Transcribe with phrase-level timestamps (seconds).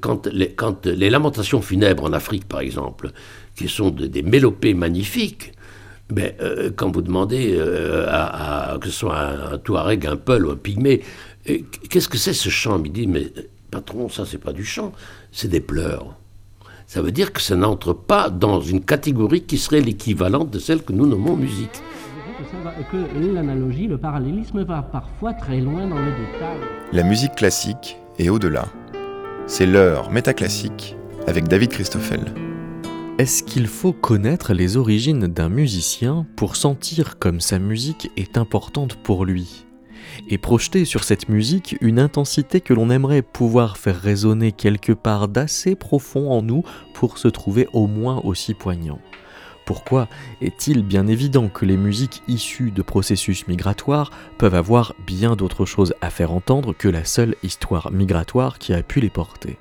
[0.00, 3.10] quand, les, quand les lamentations funèbres en Afrique, par exemple,
[3.54, 5.52] qui sont des mélopées magnifiques,
[6.12, 6.36] mais
[6.76, 7.56] quand vous demandez
[8.08, 11.02] à, que ce soit un, Touareg, un Peul ou un Pygmée,
[11.44, 13.26] qu'est-ce que c'est ce chant Il dit, mais
[13.70, 14.92] patron, ça c'est pas du chant,
[15.30, 16.16] c'est des pleurs
[16.90, 20.82] ça veut dire que ça n'entre pas dans une catégorie qui serait l'équivalente de celle
[20.82, 21.80] que nous nommons musique.
[22.90, 26.58] Que l'analogie, le parallélisme va parfois très loin dans le détail.
[26.92, 28.64] La musique classique est au-delà.
[29.52, 30.94] C'est l'heure métaclassique
[31.26, 32.20] avec David Christoffel.
[33.18, 38.94] Est-ce qu'il faut connaître les origines d'un musicien pour sentir comme sa musique est importante
[38.94, 39.66] pour lui?
[40.28, 45.26] Et projeter sur cette musique une intensité que l'on aimerait pouvoir faire résonner quelque part
[45.26, 46.62] d'assez profond en nous
[46.94, 49.00] pour se trouver au moins aussi poignant.
[49.70, 50.08] Pourquoi
[50.40, 55.94] est-il bien évident que les musiques issues de processus migratoires peuvent avoir bien d'autres choses
[56.00, 59.58] à faire entendre que la seule histoire migratoire qui a pu les porter?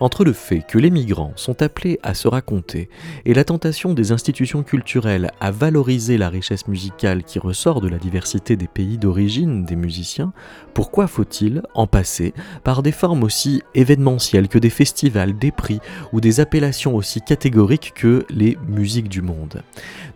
[0.00, 2.88] Entre le fait que les migrants sont appelés à se raconter
[3.24, 7.98] et la tentation des institutions culturelles à valoriser la richesse musicale qui ressort de la
[7.98, 10.32] diversité des pays d'origine des musiciens,
[10.74, 15.80] pourquoi faut-il en passer par des formes aussi événementielles que des festivals, des prix
[16.12, 19.62] ou des appellations aussi catégoriques que les musiques du monde?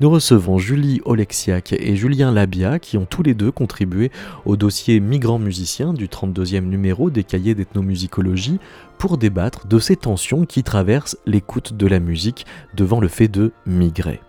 [0.01, 4.11] Nous recevons Julie Oleksiak et Julien Labia qui ont tous les deux contribué
[4.45, 8.59] au dossier Migrants musiciens du 32e numéro des cahiers d'ethnomusicologie
[9.01, 13.51] pour débattre de ces tensions qui traversent l'écoute de la musique devant le fait de
[13.65, 14.21] migrer.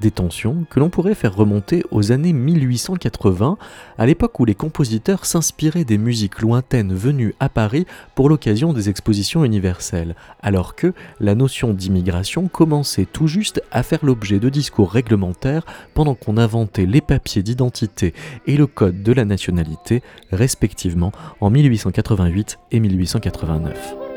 [0.00, 3.58] Des tensions que l'on pourrait faire remonter aux années 1880,
[3.98, 8.88] à l'époque où les compositeurs s'inspiraient des musiques lointaines venues à Paris pour l'occasion des
[8.88, 14.92] expositions universelles, alors que la notion d'immigration commençait tout juste à faire l'objet de discours
[14.92, 18.14] réglementaires pendant qu'on inventait les papiers d'identité
[18.46, 21.10] et le code de la nationalité, respectivement
[21.40, 24.07] en 1888 et 1889.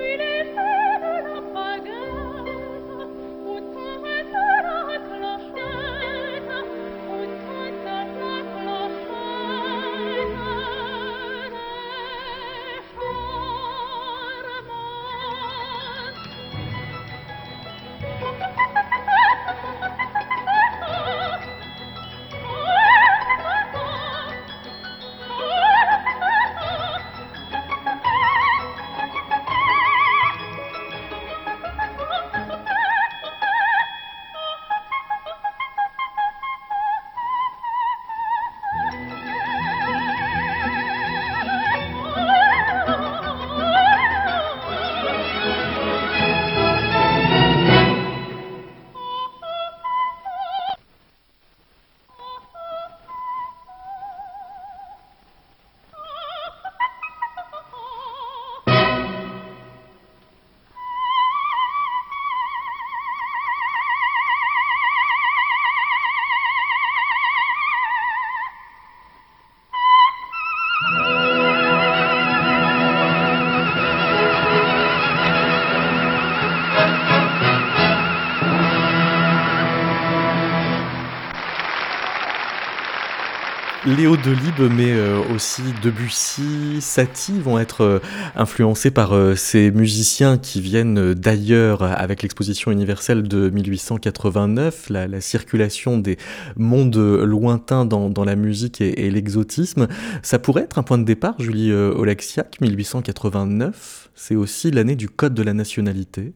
[84.02, 88.00] Léo Delibes, mais euh, aussi Debussy, Satie vont être euh,
[88.36, 96.00] influencés par euh, ces musiciens qui viennent d'ailleurs avec l'exposition universelle de 1889, la, circulation
[96.00, 96.18] des
[96.56, 99.88] mondes lointains dans, la musique et, l'exotisme.
[100.24, 105.36] Ça pourrait être un point de départ, Julie Oleksiak, 1889, c'est aussi l'année du Code
[105.36, 106.34] de la nationalité.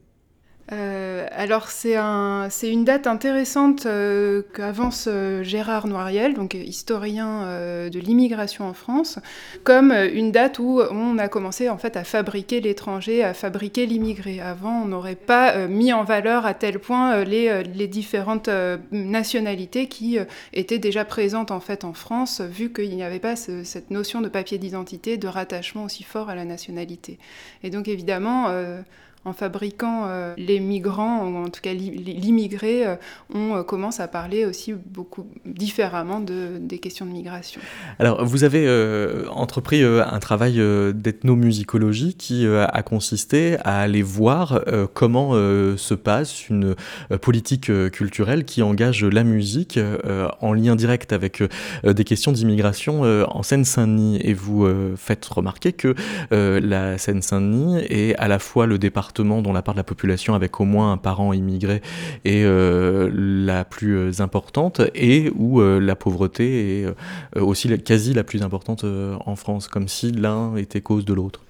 [1.35, 7.99] Euh, alors c'est un, une date intéressante euh, qu'avance euh, Gérard Noiriel, donc historien de
[7.99, 9.19] l'immigration en France,
[9.63, 14.41] comme une date où on a commencé en fait à fabriquer l'étranger, à fabriquer l'immigré.
[14.41, 18.49] Avant, on n'aurait pas mis en valeur à tel point les, les différentes
[18.91, 20.17] nationalités qui
[20.53, 24.29] étaient déjà présentes en fait en France, vu qu'il n'y avait pas cette notion de
[24.29, 27.19] papier d'identité, de rattachement aussi fort à la nationalité.
[27.63, 28.47] Et donc évidemment
[29.25, 32.95] en fabriquant euh, les migrants, ou en tout cas l'immigré, euh,
[33.33, 37.59] on euh, commence à parler aussi beaucoup différemment de, des questions de migration.
[37.97, 38.65] Alors, vous avez
[39.29, 40.61] entrepris un travail
[40.93, 44.61] d'ethnomusicologie qui a consisté à aller voir
[44.93, 46.75] comment se passe une
[47.21, 49.79] politique culturelle qui engage la musique
[50.41, 51.41] en lien direct avec
[51.83, 54.19] des questions d'immigration en Seine-Saint-Denis.
[54.21, 54.67] Et vous
[54.97, 55.95] faites remarquer que
[56.31, 60.59] la Seine-Saint-Denis est à la fois le département dont la part de la population avec
[60.59, 61.81] au moins un parent immigré
[62.23, 68.23] est euh, la plus euh, importante et où euh, la pauvreté est aussi quasi la
[68.23, 71.41] plus importante en France, comme si l'un était cause de l'autre.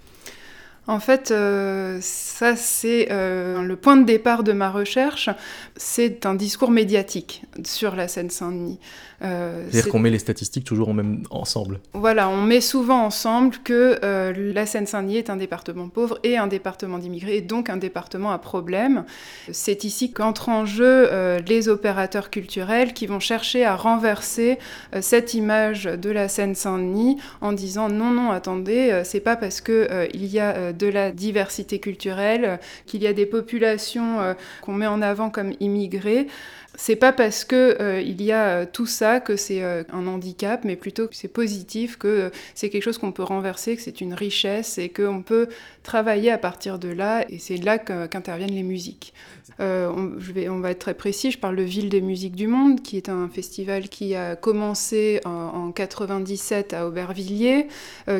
[0.88, 5.30] En fait, ça c'est le point de départ de ma recherche.
[5.76, 8.78] C'est un discours médiatique sur la Seine-Saint-Denis.
[9.22, 11.80] Euh, C'est-à-dire qu'on met les statistiques toujours en même ensemble.
[11.94, 16.46] Voilà, on met souvent ensemble que euh, la Seine-Saint-Denis est un département pauvre et un
[16.46, 19.04] département d'immigrés, et donc un département à problème.
[19.50, 24.58] C'est ici qu'entrent en jeu euh, les opérateurs culturels qui vont chercher à renverser
[25.00, 30.06] cette image de la Seine-Saint-Denis en disant non, non, attendez, c'est pas parce que euh,
[30.12, 35.02] il y a de la diversité culturelle, qu'il y a des populations qu'on met en
[35.02, 36.26] avant comme immigrés,
[36.76, 40.06] c'est pas parce que euh, il y a euh, tout ça que c'est euh, un
[40.06, 44.02] handicap, mais plutôt que c'est positif, que c'est quelque chose qu'on peut renverser, que c'est
[44.02, 45.48] une richesse et qu'on peut
[45.82, 47.24] travailler à partir de là.
[47.30, 49.14] Et c'est là qu'interviennent les musiques.
[49.58, 51.30] On, va être très précis.
[51.30, 55.20] Je parle de Ville des musiques du monde, qui est un festival qui a commencé
[55.24, 57.68] en, en 97 à Aubervilliers,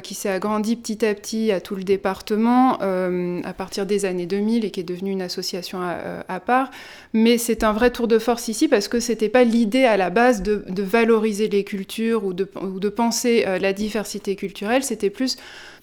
[0.02, 4.64] qui s'est agrandi petit à petit à tout le département à partir des années 2000
[4.64, 6.70] et qui est devenu une association à part.
[7.12, 10.10] Mais c'est un vrai tour de force ici parce que c'était pas l'idée à la
[10.10, 14.82] base de, valoriser les cultures ou de, penser euh, la diversité culturelle.
[14.82, 15.36] C'était plus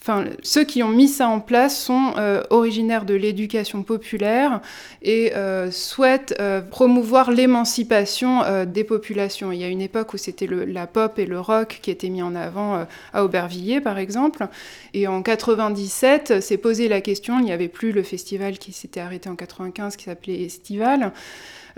[0.05, 4.59] Enfin, ceux qui ont mis ça en place sont euh, originaires de l'éducation populaire
[5.01, 6.37] et euh, souhaitent
[6.69, 9.53] promouvoir l'émancipation des populations.
[9.53, 12.21] Il y a une époque où c'était la pop et le rock qui étaient mis
[12.21, 14.45] en avant à Aubervilliers, par exemple.
[14.93, 18.99] Et en 97, s'est posé la question, il n'y avait plus le festival qui s'était
[18.99, 21.13] arrêté en 95 qui s'appelait Estival.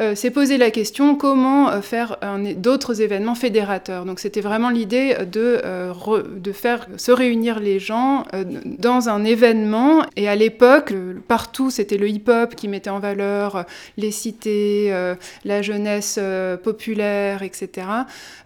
[0.02, 2.18] Euh, s'est posé la question comment euh, faire
[2.58, 4.04] d'autres événements fédérateurs.
[4.04, 5.94] Donc c'était vraiment l'idée de, euh,
[6.36, 8.44] de faire se réunir les gens euh,
[8.80, 10.04] dans un événement.
[10.18, 10.94] Et à l'époque,
[11.28, 13.64] partout c'était le hip-hop qui mettait en valeur euh,
[13.98, 15.16] les cités, euh,
[15.46, 17.88] la jeunesse euh, populaire, etc.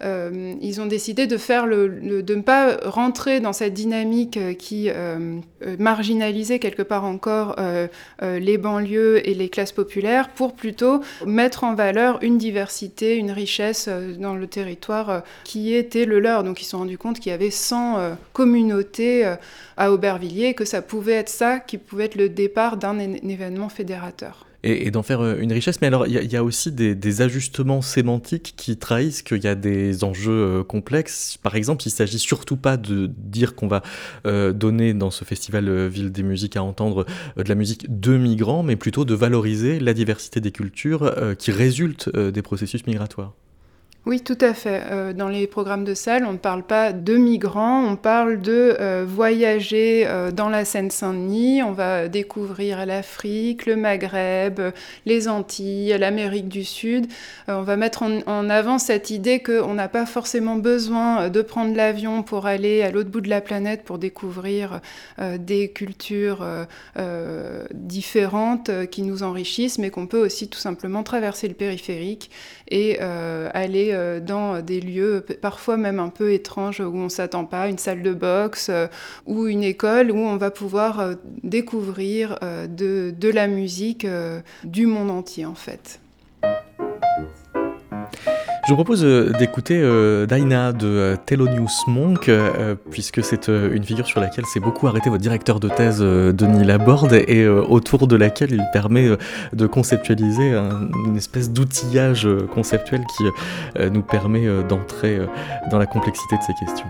[0.04, 4.54] Euh, ils ont décidé de faire le, de ne pas rentrer dans cette dynamique euh,
[4.54, 7.88] qui euh, euh, marginalisait quelque part encore euh,
[8.22, 11.02] euh, les banlieues et les classes populaires pour plutôt
[11.40, 16.20] mettre en valeur une diversité, une richesse euh, dans le territoire euh, qui était le
[16.20, 16.44] leur.
[16.44, 19.36] Donc ils se sont rendus compte qu'il y avait 100 euh, communautés
[19.78, 23.70] à Aubervilliers et que ça pouvait être ça qui pouvait être le départ d'un événement
[23.70, 24.49] fédérateur.
[24.64, 25.80] Et, d'en faire euh, une richesse.
[25.82, 30.04] Mais alors, il y, a- aussi des, ajustements sémantiques qui trahissent qu'il y a des
[30.04, 31.38] enjeux euh, complexes.
[31.42, 33.82] Par exemple, il s'agit surtout pas de dire qu'on va
[34.26, 37.06] euh, donner dans ce festival Ville des musiques à entendre
[37.38, 42.10] de la musique de migrants, mais plutôt de valoriser la diversité des cultures qui résultent
[42.16, 43.34] des processus migratoires.
[44.06, 44.82] Oui, tout à fait.
[44.90, 48.78] Euh, dans les programmes de salle, on ne parle pas de migrants, on parle de
[48.80, 51.62] euh, voyager euh, dans la Seine-Saint-Denis.
[51.64, 54.62] On va découvrir l'Afrique, le Maghreb,
[55.06, 57.08] les Antilles, l'Amérique du Sud.
[57.50, 61.76] On va mettre en, en avant cette idée qu'on n'a pas forcément besoin de prendre
[61.76, 64.80] l'avion pour aller à l'autre bout de la planète pour découvrir
[65.38, 66.46] des cultures
[67.74, 72.32] différentes qui nous enrichissent, mais qu'on peut aussi tout simplement traverser le périphérique
[72.70, 77.46] et euh, aller euh, dans des lieux parfois même un peu étranges où on s'attend
[77.46, 78.88] pas, une salle de boxe euh,
[79.26, 84.08] ou une école où on va pouvoir découvrir de, la musique
[84.64, 86.00] du monde entier en fait.
[88.70, 92.30] Je vous propose euh, d'écouter euh, Daina de euh, Thelonious Monk,
[92.92, 97.14] puisque c'est une figure sur laquelle s'est beaucoup arrêté votre directeur de thèse, Denis Laborde,
[97.28, 99.10] et autour de laquelle il permet
[99.54, 103.24] de conceptualiser un- une espèce d'outillage conceptuel qui
[103.92, 105.20] nous permet d'entrer
[105.72, 106.86] dans la complexité de ces questions.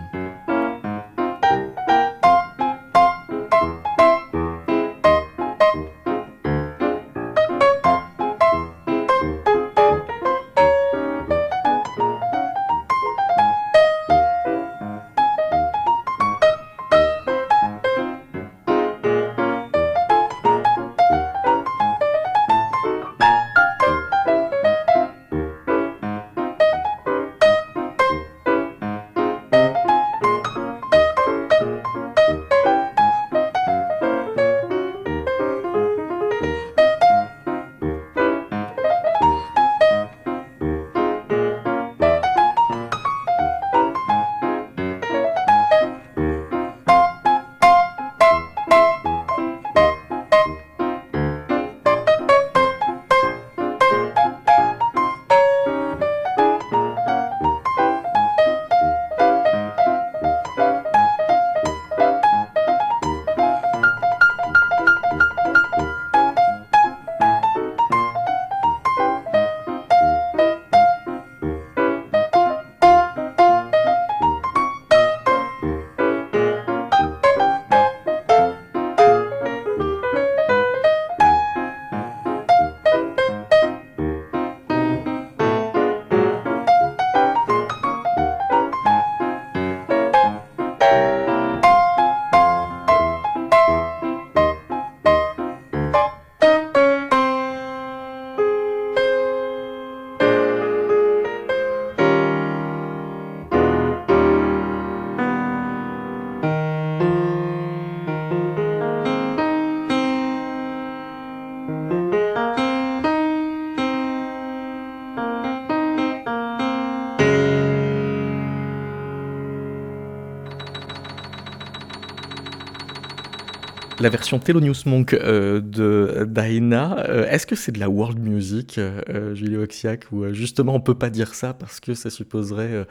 [123.99, 128.77] La version Thelonious Monk euh, de Daina, euh, est-ce que c'est de la world music,
[128.77, 132.85] euh, Julie Oxiac, ou justement on peut pas dire ça parce que ça supposerait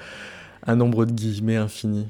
[0.66, 2.06] un nombre de guillemets infini?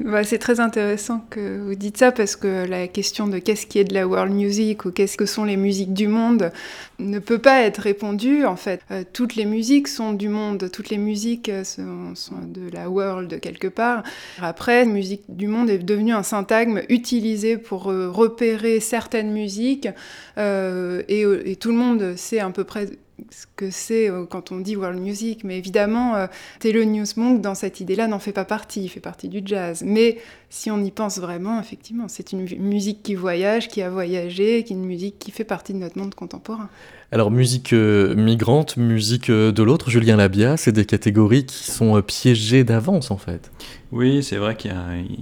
[0.00, 3.78] Bah, c'est très intéressant que vous dites ça parce que la question de qu'est-ce qui
[3.78, 6.52] est de la world music ou qu'est-ce que sont les musiques du monde
[7.00, 8.44] ne peut pas être répondue.
[8.44, 12.70] En fait, euh, toutes les musiques sont du monde, toutes les musiques euh, sont, de
[12.72, 14.02] la world quelque part.
[14.40, 19.88] Après, musique du monde est devenu un syntagme utilisé pour euh, repérer certaines musiques
[20.36, 22.86] et, tout le monde sait à peu près
[23.30, 26.26] ce que c'est euh, quand on dit world music, mais évidemment, euh,
[26.60, 29.82] Thelonious Monk, dans cette idée-là, n'en fait pas partie, il fait partie du jazz.
[29.84, 30.18] Mais
[30.50, 34.72] si on y pense vraiment, effectivement, c'est une musique qui voyage, qui a voyagé, qui
[34.72, 36.68] est une musique qui fait partie de notre monde contemporain.
[37.10, 42.64] Alors musique euh, migrante, musique de l'autre, Julien Labia, c'est des catégories qui sont piégées
[42.64, 43.50] d'avance en fait.
[43.92, 44.74] Oui, c'est vrai qu'il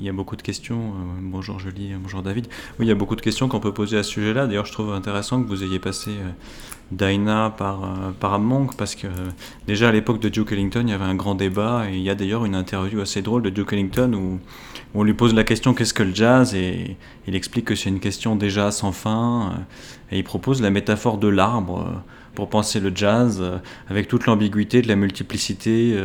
[0.03, 0.95] y, a beaucoup de questions.
[1.21, 2.49] bonjour Julie, bonjour David.
[2.81, 4.49] Oui, il y a beaucoup de questions qu'on peut poser à ce sujet-là.
[4.49, 6.11] D'ailleurs, je trouve intéressant que vous ayez passé
[6.93, 9.09] Dinah par, euh, par Monk, parce que
[9.67, 12.11] déjà à l'époque de Duke Ellington, il y avait un grand débat, et il y
[12.11, 14.39] a d'ailleurs une interview assez drôle de Duke Ellington où,
[14.95, 18.01] on lui pose la question qu'est-ce que le jazz, et il explique que c'est une
[18.01, 21.99] question déjà sans fin, euh, et il propose la métaphore de l'arbre euh,
[22.37, 23.43] pour penser le jazz,
[23.89, 26.01] avec toute l'ambiguïté de la multiplicité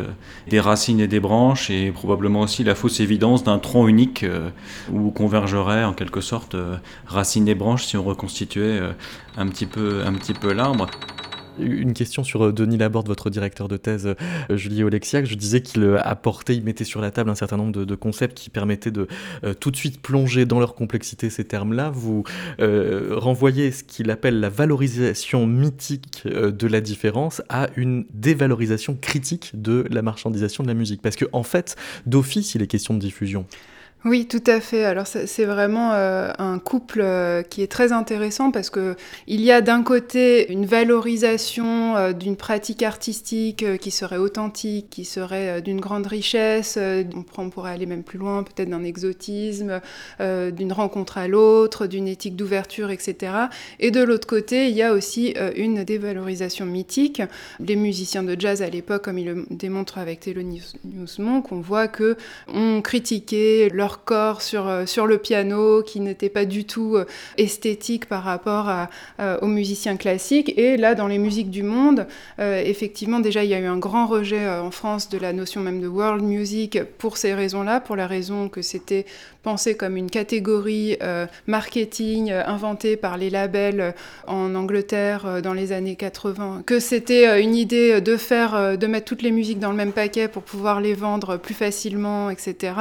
[0.49, 4.25] des racines et des branches, et probablement aussi la fausse évidence d'un tronc unique
[4.91, 6.55] où convergerait en quelque sorte
[7.05, 8.79] racines et branches si on reconstituait
[9.37, 10.87] un petit peu, un petit peu l'arbre.
[11.59, 15.25] Une question sur euh, Denis Laborde, votre directeur de thèse, euh, Julie Olexiac.
[15.25, 18.37] Je disais qu'il euh, apportait, il mettait sur la table un certain nombre de, concepts
[18.37, 19.07] qui permettaient de
[19.59, 21.91] tout de suite plonger dans leur complexité ces termes-là.
[21.93, 22.23] Vous
[22.57, 29.85] renvoyez ce qu'il appelle la valorisation mythique de la différence à une dévalorisation critique de
[29.91, 31.01] la marchandisation de la musique.
[31.01, 33.45] Parce qu'en en fait, d'office, il est question de diffusion.
[34.03, 34.83] Oui, tout à fait.
[34.83, 38.95] Alors c'est vraiment euh, un couple euh, qui est très intéressant parce que
[39.27, 45.05] il y a d'un côté une valorisation euh, d'une pratique artistique qui serait authentique, qui
[45.05, 46.79] serait d'une grande richesse.
[47.37, 49.81] on pourrait aller même plus loin, peut-être d'un exotisme,
[50.19, 53.33] d'une rencontre à l'autre, d'une éthique d'ouverture, etc.
[53.79, 57.21] Et de l'autre côté, il y a aussi une dévalorisation mythique.
[57.59, 60.73] Les musiciens de jazz à l'époque, comme il le démontre avec Thelonious
[61.19, 62.17] Monk, on voit que
[62.47, 67.05] on critiquait leur corps sur, euh, sur le piano, qui n'était pas du tout euh,
[67.37, 68.69] esthétique par rapport
[69.19, 70.57] euh, aux musiciens classiques.
[70.57, 72.07] Et là, dans les musiques du monde,
[72.39, 75.81] effectivement, déjà, il y a eu un grand rejet en France de la notion même
[75.81, 79.05] de world music pour ces raisons-là, pour la raison que c'était
[79.43, 80.97] pensé comme une catégorie
[81.47, 83.93] marketing inventée par les labels
[84.27, 89.21] en Angleterre dans les années 80, que c'était une idée de faire, de mettre toutes
[89.21, 92.73] les musiques dans le même paquet pour pouvoir les vendre plus facilement, etc.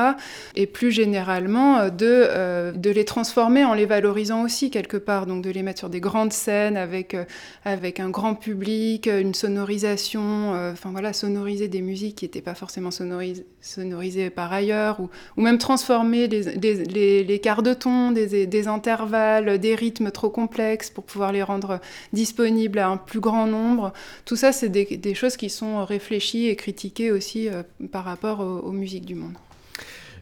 [0.55, 5.25] Et plus généralement euh, de, euh, de les transformer en les valorisant aussi quelque part,
[5.25, 7.25] donc de les mettre sur des grandes scènes avec, euh,
[7.65, 14.31] un grand public, une sonorisation, enfin voilà, sonoriser des musiques qui n'étaient pas forcément sonorisées,
[14.31, 20.31] par ailleurs, ou, même transformer les, les, quarts de ton, des, intervalles, des rythmes trop
[20.31, 21.81] complexes pour pouvoir les rendre
[22.13, 23.93] disponibles à un plus grand nombre.
[24.25, 27.49] Tout ça, c'est des choses qui sont réfléchies et critiquées aussi
[27.93, 29.35] par rapport aux musiques du monde.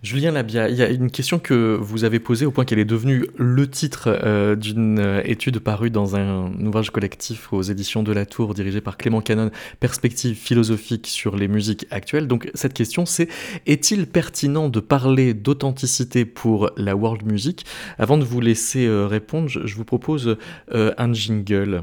[0.03, 2.85] Julien Labia, il y a une question que vous avez posée au point qu'elle est
[2.85, 8.13] devenue le titre euh, d'une euh, étude parue dans un ouvrage collectif aux éditions de
[8.13, 9.51] la Tour dirigé par Clément Canon,
[9.81, 12.29] Perspective philosophique sur les musiques actuelles.
[12.29, 13.29] Donc cette question c'est
[13.67, 17.67] est-il pertinent de parler d'authenticité pour la world music?
[17.99, 20.37] Avant de vous laisser euh, répondre, je, vous propose
[20.73, 21.83] un jingle.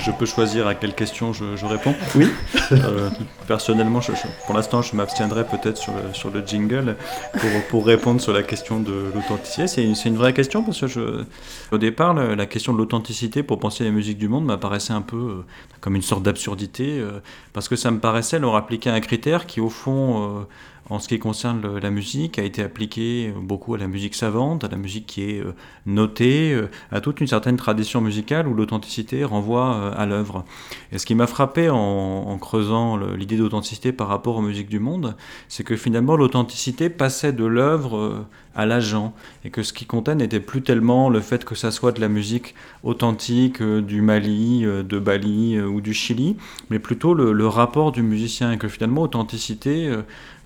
[0.00, 1.94] Je peux choisir à quelle question je, réponds.
[2.14, 2.28] Oui.
[2.72, 3.10] Euh,
[3.46, 4.00] personnellement,
[4.46, 6.96] pour l'instant, je m'abstiendrai peut-être sur le, sur le jingle
[7.32, 9.66] pour, pour, répondre sur la question de l'authenticité.
[9.66, 11.24] C'est une, vraie question parce que je,
[11.72, 15.02] au départ, la, question de l'authenticité pour penser à la musique du monde m'apparaissait un
[15.02, 15.44] peu euh,
[15.80, 17.20] comme une sorte d'absurdité euh,
[17.52, 20.46] parce que ça me paraissait leur appliquer un critère qui, au fond,
[20.90, 24.68] en ce qui concerne la musique, a été appliqué beaucoup à la musique savante, à
[24.68, 25.54] la musique qui est euh,
[25.86, 30.44] notée, euh, à toute une certaine tradition musicale où l'authenticité renvoie euh, à l'œuvre.
[30.92, 35.16] Et ce qui m'a frappé en, creusant l'idée d'authenticité par rapport aux musiques du monde,
[35.48, 39.14] c'est que finalement l'authenticité passait de l'œuvre à l'agent
[39.44, 42.08] et que ce qui comptait n'était plus tellement le fait que ça soit de la
[42.08, 46.36] musique authentique du Mali, de Bali ou du Chili,
[46.70, 49.90] mais plutôt le, le rapport du musicien et que finalement authenticité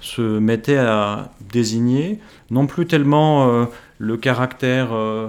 [0.00, 3.64] se mettait à désigner non plus tellement euh,
[3.98, 5.28] le caractère euh,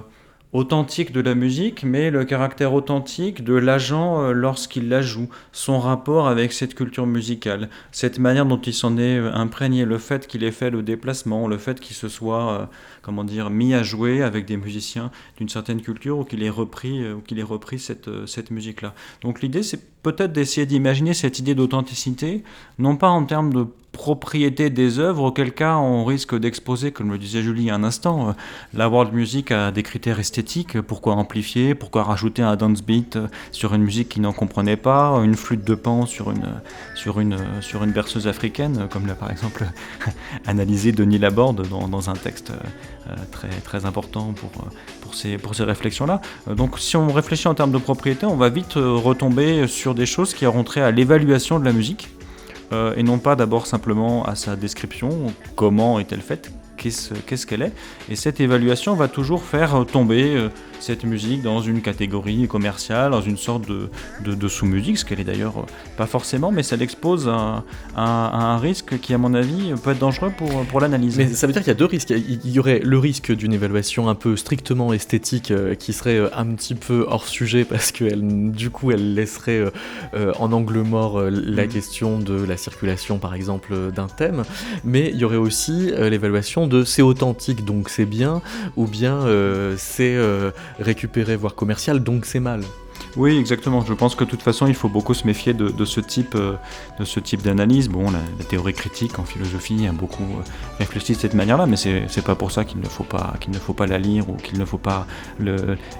[0.53, 5.79] authentique de la musique, mais le caractère authentique de l'agent euh, lorsqu'il la joue, son
[5.79, 10.43] rapport avec cette culture musicale, cette manière dont il s'en est imprégné, le fait qu'il
[10.43, 12.69] ait fait le déplacement, le fait qu'il se soit,
[13.01, 17.03] comment dire, mis à jouer avec des musiciens d'une certaine culture ou qu'il ait repris,
[17.03, 18.93] ait repris cette, cette musique-là.
[19.21, 22.43] Donc l'idée, c'est peut-être d'essayer d'imaginer cette idée d'authenticité,
[22.77, 27.17] non pas en termes de propriété des œuvres, auquel cas on risque d'exposer, comme le
[27.17, 28.31] disait Julie un instant, euh,
[28.73, 30.79] la world music a des critères esthétiques.
[30.81, 35.19] Pourquoi amplifier Pourquoi rajouter un dance beat euh, sur une musique qui n'en comprenait pas
[35.23, 36.47] Une flûte de pan sur une,
[36.95, 39.65] sur une, sur une berceuse africaine, comme l'a par exemple
[40.45, 44.51] analysé Denis Laborde dans, dans un texte euh, très, très important pour,
[45.09, 46.21] pour ces, pour ces réflexions-là.
[46.55, 50.35] Donc si on réfléchit en termes de propriété, on va vite retomber sur des choses
[50.35, 52.09] qui auront trait à l'évaluation de la musique
[52.71, 57.73] euh, et non pas d'abord simplement à sa description, comment est-elle faite, qu'est-ce qu'elle est.
[58.09, 63.21] Et cette évaluation va toujours faire tomber euh, cette musique dans une catégorie commerciale, dans
[63.21, 63.89] une sorte de,
[64.23, 65.65] de, sous-musique, ce qu'elle est d'ailleurs euh,
[65.97, 67.63] pas forcément, mais ça l'expose à,
[67.95, 71.17] un risque qui, à mon avis, peut être dangereux pour, pour l'analyse.
[71.17, 72.09] Mais ça veut dire qu'il y a deux risques.
[72.09, 76.45] Il y aurait le risque d'une évaluation un peu strictement esthétique euh, qui serait un
[76.47, 79.71] petit peu hors sujet parce que du coup, elle laisserait
[80.13, 81.69] en angle mort la mm.
[81.69, 84.43] question de la circulation, par exemple, d'un thème.
[84.83, 88.41] Mais il y aurait aussi l'évaluation de c'est authentique donc c'est bien,
[88.75, 92.61] ou bien euh, c'est euh, récupéré voire commercial donc c'est mal.
[93.15, 93.83] Oui, exactement.
[93.85, 96.55] Je pense que de toute façon, il faut beaucoup se méfier de, ce type, euh,
[96.99, 97.87] de ce type d'analyse.
[97.87, 100.25] Bon, la, théorie critique en philosophie a beaucoup
[100.77, 103.59] réfléchi de cette manière-là, mais c'est pas pour ça qu'il ne faut pas qu'il ne
[103.59, 105.07] faut pas la lire ou qu'il ne faut pas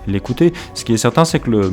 [0.08, 0.54] l'écouter.
[0.74, 1.72] Ce qui est certain, c'est que le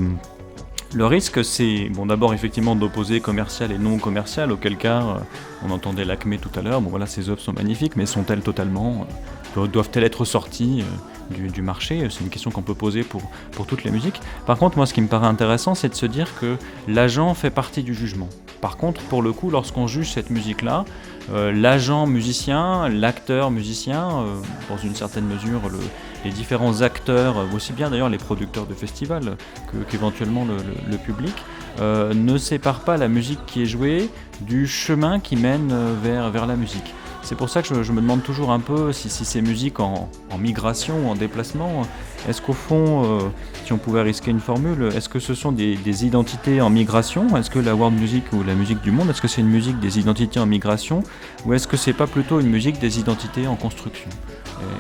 [0.95, 5.19] le risque, c'est bon, d'abord effectivement d'opposer commercial et non commercial, auquel cas euh,
[5.67, 6.81] on entendait l'Acmé tout à l'heure.
[6.81, 9.07] Bon voilà, ces œuvres sont magnifiques, mais sont-elles totalement,
[9.57, 13.67] euh, doivent-elles être sorties euh, du, marché C'est une question qu'on peut poser pour, pour
[13.67, 14.21] toutes les musiques.
[14.47, 16.57] Par contre, moi, ce qui me paraît intéressant, c'est de se dire que
[16.89, 18.29] l'agent fait partie du jugement.
[18.61, 20.85] Par contre, pour le coup, lorsqu'on juge cette musique-là,
[21.33, 24.25] l'agent musicien, l'acteur musicien,
[24.69, 25.79] dans une certaine mesure, le,
[26.27, 29.37] les différents acteurs, aussi bien d'ailleurs les producteurs de festivals
[29.89, 31.35] qu'éventuellement le, public,
[31.81, 34.11] euh, ne séparent pas la musique qui est jouée
[34.41, 36.95] du chemin qui mène euh, vers, vers la musique.
[37.27, 40.09] C'est pour ça que je, me demande toujours un peu si, ces musiques en,
[40.39, 41.83] migration, en déplacement,
[42.29, 43.21] est-ce qu'au fond, euh,
[43.65, 47.37] si on pouvait risquer une formule, est-ce que ce sont des, identités en migration?
[47.37, 49.81] Est-ce que la world music ou la musique du monde, est-ce que c'est une musique
[49.81, 51.03] des identités en migration?
[51.45, 54.09] Ou est-ce que c'est pas plutôt une musique des identités en construction?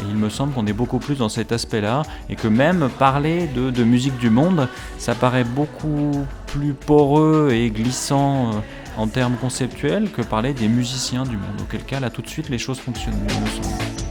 [0.08, 3.82] Il me semble qu'on est beaucoup plus dans cet aspect-là et que même parler de,
[3.82, 6.12] musique du monde, ça paraît beaucoup
[6.46, 8.52] plus poreux et glissant euh,
[8.96, 11.60] en termes conceptuels que parler des musiciens du monde.
[11.62, 14.05] Auquel cas, là, tout de suite, les choses fonctionnent mieux, me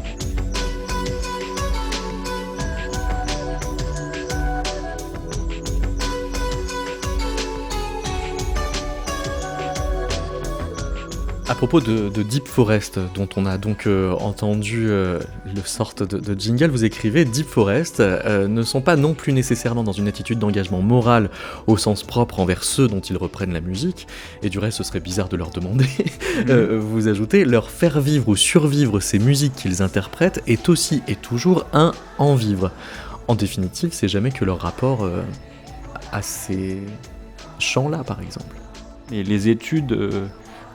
[11.48, 16.40] À propos de, Deep Forest, dont on a donc euh, entendu euh, le sorte de,
[16.40, 20.40] jingle, vous écrivez Deep Forest euh, ne sont pas non plus nécessairement dans une attitude
[20.40, 21.30] d'engagement moral
[21.68, 24.08] au sens propre envers ceux dont ils reprennent la musique,
[24.42, 25.86] et du reste ce serait bizarre de leur demander.
[26.36, 26.76] Mhm.
[26.80, 31.66] vous ajoutez leur faire vivre ou survivre ces musiques qu'ils interprètent est aussi et toujours
[31.72, 32.72] un en vivre.
[33.30, 35.10] En définitive, c'est jamais que leur rapport
[36.12, 36.80] à ces
[37.60, 38.58] chants-là, par exemple.
[39.14, 39.98] Et les études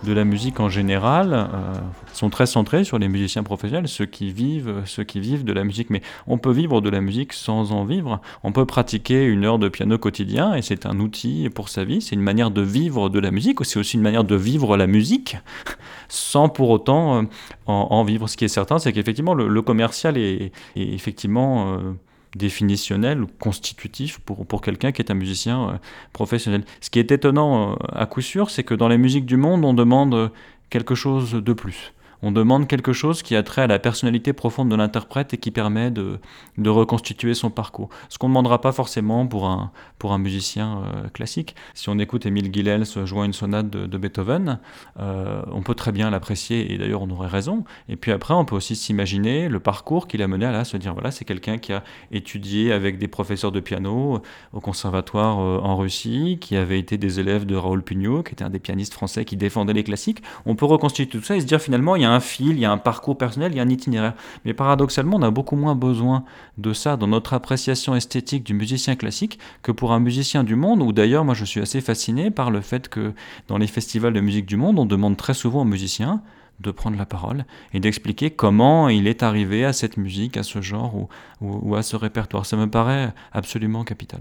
[0.05, 1.75] de la musique en général euh,
[2.13, 5.65] sont très centrés sur les musiciens professionnels, ceux qui vivent, ceux qui vivent de la
[5.65, 5.91] musique.
[5.91, 8.21] Mais on peut vivre de la musique sans en vivre.
[8.43, 12.01] On peut pratiquer une heure de piano quotidien et c'est un outil pour sa vie.
[12.01, 13.59] C'est une manière de vivre de la musique.
[13.65, 15.37] C'est aussi une manière de vivre la musique
[16.09, 17.23] sans pour autant euh,
[17.67, 18.29] en, vivre.
[18.29, 21.93] Ce qui est certain, c'est qu'effectivement le, commercial est, effectivement euh,
[22.35, 25.73] définitionnel ou constitutif pour, quelqu'un qui est un musicien euh,
[26.13, 26.65] professionnel.
[26.81, 29.65] Ce qui est étonnant euh, à coup sûr, c'est que dans les musiques du monde,
[29.65, 30.31] on demande
[30.71, 34.69] quelque chose de plus on demande quelque chose qui a trait à la personnalité profonde
[34.69, 36.19] de l'interprète et qui permet de,
[36.59, 37.89] de, reconstituer son parcours.
[38.09, 41.55] Ce qu'on ne demandera pas forcément pour un, pour un musicien euh, classique.
[41.75, 44.59] Si on écoute Émile Guilels jouant une sonate de, Beethoven,
[44.99, 47.65] euh, on peut très bien l'apprécier et d'ailleurs on aurait raison.
[47.89, 50.77] Et puis après, on peut aussi s'imaginer le parcours qu'il a mené à là, se
[50.77, 55.59] dire voilà, c'est quelqu'un qui a étudié avec des professeurs de piano au conservatoire euh,
[55.63, 58.95] en Russie, qui avait été des élèves de Raoul Pugnot, qui était un des pianistes
[58.95, 60.23] français qui défendait les classiques.
[60.47, 62.65] On peut reconstituer tout ça et se dire finalement, il y a fil, il y
[62.65, 64.15] a un parcours personnel, il y a un itinéraire.
[64.45, 66.25] Mais paradoxalement, on a beaucoup moins besoin
[66.59, 70.83] de ça dans notre appréciation esthétique du musicien classique que pour un musicien du monde,
[70.83, 73.13] où d'ailleurs moi je suis assez fasciné par le fait que
[73.47, 76.23] dans les festivals de musique du monde, on demande très souvent aux musiciens
[76.61, 80.61] de prendre la parole et d'expliquer comment il est arrivé à cette musique, à ce
[80.61, 81.09] genre ou,
[81.41, 82.47] ou, à ce répertoire.
[82.47, 84.21] Ça me paraît absolument capital.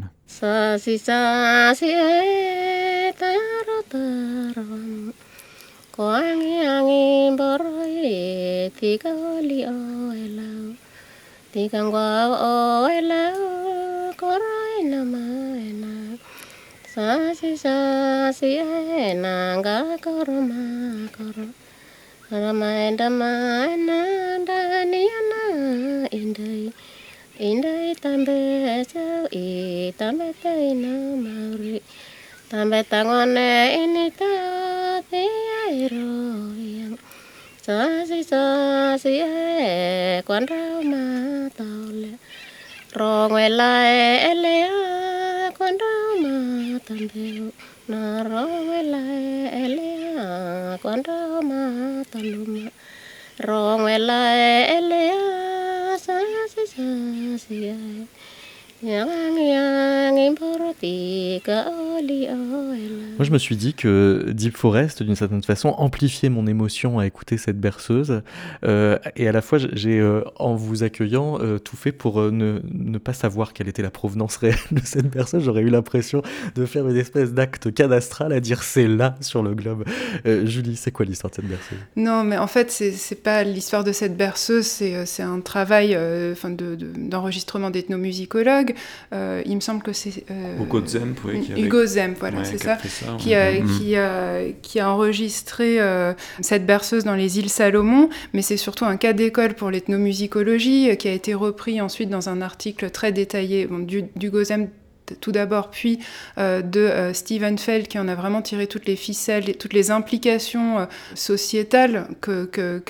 [8.77, 9.11] ที่ก็
[9.49, 9.71] ลีโอ
[10.15, 10.51] เอลา
[11.51, 12.45] ที่กังวาโอ
[12.91, 13.25] เอลา
[14.21, 15.25] ก็ไยนะมา
[15.59, 15.97] เอนา
[16.93, 17.07] สา
[17.39, 17.77] สิสา
[18.39, 18.71] สิเอ
[19.25, 20.65] นางก็ก็รมา
[21.15, 21.37] ก็ร
[22.43, 23.33] รมาเอ็นดามา
[23.67, 24.01] เอนา
[24.49, 25.45] ดานิยนา
[26.13, 26.61] อินไดย
[27.41, 28.29] อินไดยตามเบ
[28.89, 29.47] เจ้าอี
[29.99, 31.77] ตามเบเตยนามาริ
[32.51, 35.25] ตามเบ tangone ini tati
[35.69, 36.17] airo
[36.57, 36.97] yang
[37.71, 38.45] สาสิสา
[39.03, 39.27] สิแอ
[40.27, 41.05] กวนเรามา
[41.55, 42.13] เต่เและ
[42.99, 43.77] รองเว้ไล่
[44.41, 44.69] เลี้ย
[45.57, 46.37] กวนเรามา
[46.87, 47.41] ตำเบล
[47.91, 49.05] นารองเว้ไล่
[49.73, 50.19] เลี้ย
[50.83, 51.63] กวนเรามา
[52.13, 52.51] ตำลุม
[53.47, 54.25] รองเว้ไล่
[54.87, 55.17] เลี้ย
[56.05, 56.17] สา
[56.53, 56.89] สิสา
[57.43, 58.18] สิแอ
[58.81, 59.05] Moi,
[63.19, 67.37] je me suis dit que Deep Forest, d'une certaine façon, amplifiait mon émotion à écouter
[67.37, 68.21] cette berceuse.
[68.63, 72.61] Euh, et à la fois, j'ai, euh, en vous accueillant, euh, tout fait pour ne,
[72.71, 75.43] ne, pas savoir quelle était la provenance réelle de cette berceuse.
[75.43, 76.21] J'aurais eu l'impression
[76.55, 79.83] de faire une espèce d'acte cadastral à dire c'est là sur le globe.
[80.45, 81.79] Julie, c'est quoi l'histoire de cette berceuse?
[81.97, 85.97] Non, mais en fait, c'est, c'est pas l'histoire de cette berceuse, c'est, c'est un travail
[86.31, 87.71] enfin de, de, d'enregistrement
[89.13, 92.57] euh, il me semble que c'est euh, Hugo Zemp, oui, qui Hugo Zemp, voilà, c'est
[92.57, 92.77] ça,
[93.17, 98.41] qui, a, qui, a, qui, a, enregistré euh, cette berceuse dans les îles Salomon, mais
[98.41, 102.89] c'est surtout un cas d'école pour l'ethnomusicologie qui a été repris ensuite dans un article
[102.89, 104.69] très détaillé bon, d'Hugo Zemp
[105.19, 105.99] tout d'abord, puis
[106.37, 109.73] euh, de euh, Stephen Feld qui en a vraiment tiré toutes les ficelles, et toutes
[109.73, 112.81] les implications euh, sociétales que, que,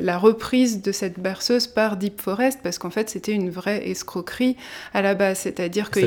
[0.00, 4.56] la reprise de cette berceuse par Deep Forest, parce qu'en fait c'était une vraie escroquerie
[4.94, 6.00] à la base, c'est-à-dire que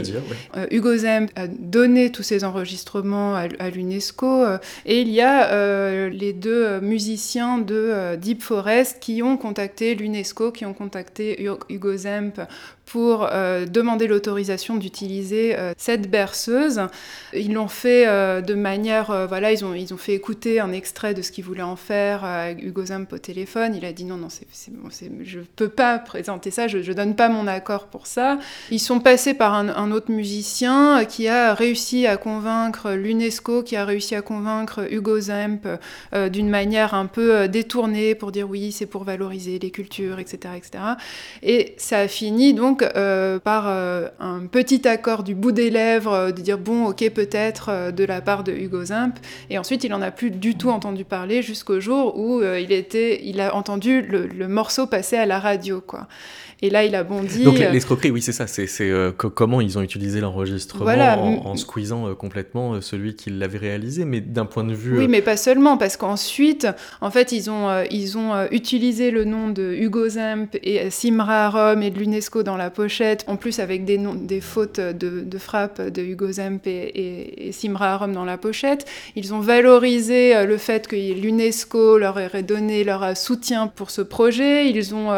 [0.71, 4.45] Hugo Zemp a donné tous ses enregistrements à, à l'UNESCO,
[4.85, 10.65] et il y a les deux musiciens de Deep Forest qui ont contacté l'UNESCO, qui
[10.65, 12.39] ont contacté Hugo Zemp
[12.91, 16.81] pour euh, demander l'autorisation d'utiliser euh, cette berceuse.
[17.33, 21.13] Ils l'ont fait euh, de manière, voilà, ils ont, ils ont fait écouter un extrait
[21.13, 23.75] de ce qu'ils voulaient en faire à Hugo Zamp au téléphone.
[23.75, 24.27] Il a dit non, non,
[25.23, 28.39] je ne peux pas présenter ça, je ne donne pas mon accord pour ça.
[28.71, 33.85] Ils sont passés par un, autre musicien qui a réussi à convaincre l'UNESCO, qui a
[33.85, 35.65] réussi à convaincre Hugo Zemp
[36.29, 40.83] d'une manière un peu détournée pour dire oui, c'est pour valoriser les cultures, etc., etc.
[41.41, 46.13] Et ça a fini donc euh, par euh, un petit accord du bout des lèvres,
[46.13, 49.15] euh, de dire bon, ok, peut-être de la part de Hugo Zimp.
[49.49, 53.21] Et ensuite, il en a plus du tout entendu parler jusqu'au jour où il, était,
[53.23, 56.07] il a entendu le, le, morceau passer à la radio, quoi.
[56.63, 57.43] Et là, il a bondi.
[57.43, 58.45] Donc l'escroquerie, oui, c'est ça.
[58.45, 64.45] C'est comment ils ont utilisé l'enregistrement en, squeezant complètement celui qui l'avait réalisé, mais d'un
[64.45, 64.99] point de vue.
[64.99, 66.67] Oui, mais pas seulement, parce qu'ensuite,
[67.01, 71.81] en fait, ils ont, ils ont utilisé le nom de Hugo Zemp et Simra Arom
[71.81, 73.99] et de l'UNESCO dans la pochette, en plus avec des,
[74.41, 78.85] fautes de, frappe de Hugo Zemp et, et, Simra Arom dans la pochette.
[79.15, 84.69] Ils ont valorisé le fait que l'UNESCO leur aurait donné leur soutien pour ce projet.
[84.69, 85.11] Ils ont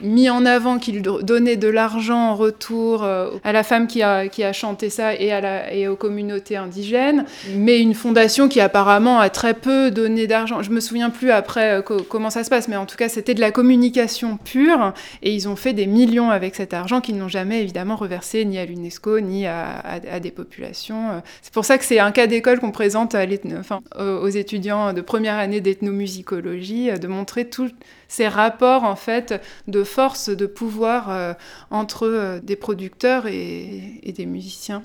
[0.00, 4.52] mis en avant qu'il donnait de l'argent en retour euh, à la femme qui a,
[4.52, 9.30] chanté ça et, à la, et aux communautés indigènes, mais une fondation qui apparemment a
[9.30, 10.62] très peu donné d'argent.
[10.62, 13.34] Je me souviens plus après euh, comment ça se passe, mais en tout cas c'était
[13.34, 17.28] de la communication pure et ils ont fait des millions avec cet argent qu'ils n'ont
[17.28, 21.22] jamais évidemment reversé ni à l'UNESCO ni à, à, des populations.
[21.42, 23.24] C'est pour ça que c'est un cas d'école qu'on présente à
[23.58, 27.70] enfin, aux étudiants de première année d'ethnomusicologie, de montrer tout
[28.08, 31.34] ces rapports en fait de force, de pouvoir euh,
[31.70, 34.82] entre euh, des producteurs et, des musiciens.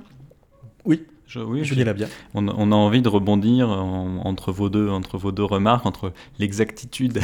[0.85, 2.07] Oui, je, oui, je bien.
[2.33, 7.19] On, on, a envie de rebondir entre, vos deux, entre vos deux remarques, entre l'exactitude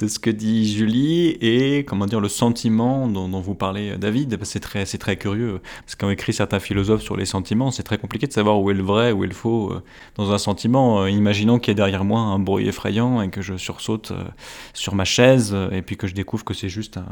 [0.00, 4.38] de ce que dit Julie et comment dire le sentiment dont, vous parlez David.
[4.44, 5.60] C'est très c'est très curieux.
[5.84, 8.74] Parce qu'ont écrit certains philosophes sur les sentiments c'est très compliqué de savoir où est
[8.74, 9.82] le vrai où est le faux euh,
[10.16, 11.02] dans un sentiment.
[11.02, 14.24] Euh, imaginons qu'il y a derrière moi un bruit effrayant et que je sursaute euh,
[14.72, 17.06] sur ma chaise et puis que je découvre que c'est juste un,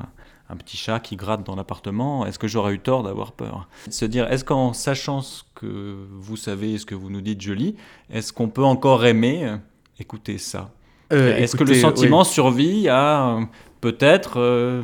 [0.48, 3.68] un petit chat qui gratte dans l'appartement, est-ce que j'aurais eu tort d'avoir peur?
[3.90, 7.76] Se dire, est-ce qu'en sachant ce que vous savez, ce que vous nous dites, Julie,
[8.10, 9.56] est-ce qu'on peut encore aimer
[9.98, 10.70] écouter ça?
[10.70, 10.77] euh,
[11.10, 13.38] Est-ce que le sentiment survit à
[13.80, 14.82] peut-être euh,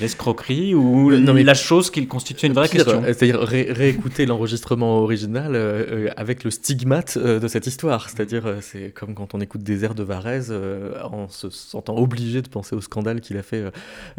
[0.00, 3.02] l'escroquerie ou Non, mais- la chose qui constitue une vraie Pire, question.
[3.02, 8.08] euh, C'est-à-dire ré- réécouter l'enregistrement original euh, euh, avec le stigmate euh, de cette histoire.
[8.10, 11.96] C'est-à-dire, euh, c'est comme quand on écoute des airs de Varèse euh, en se sentant
[11.96, 13.70] obligé de penser au scandale qu'il a fait euh,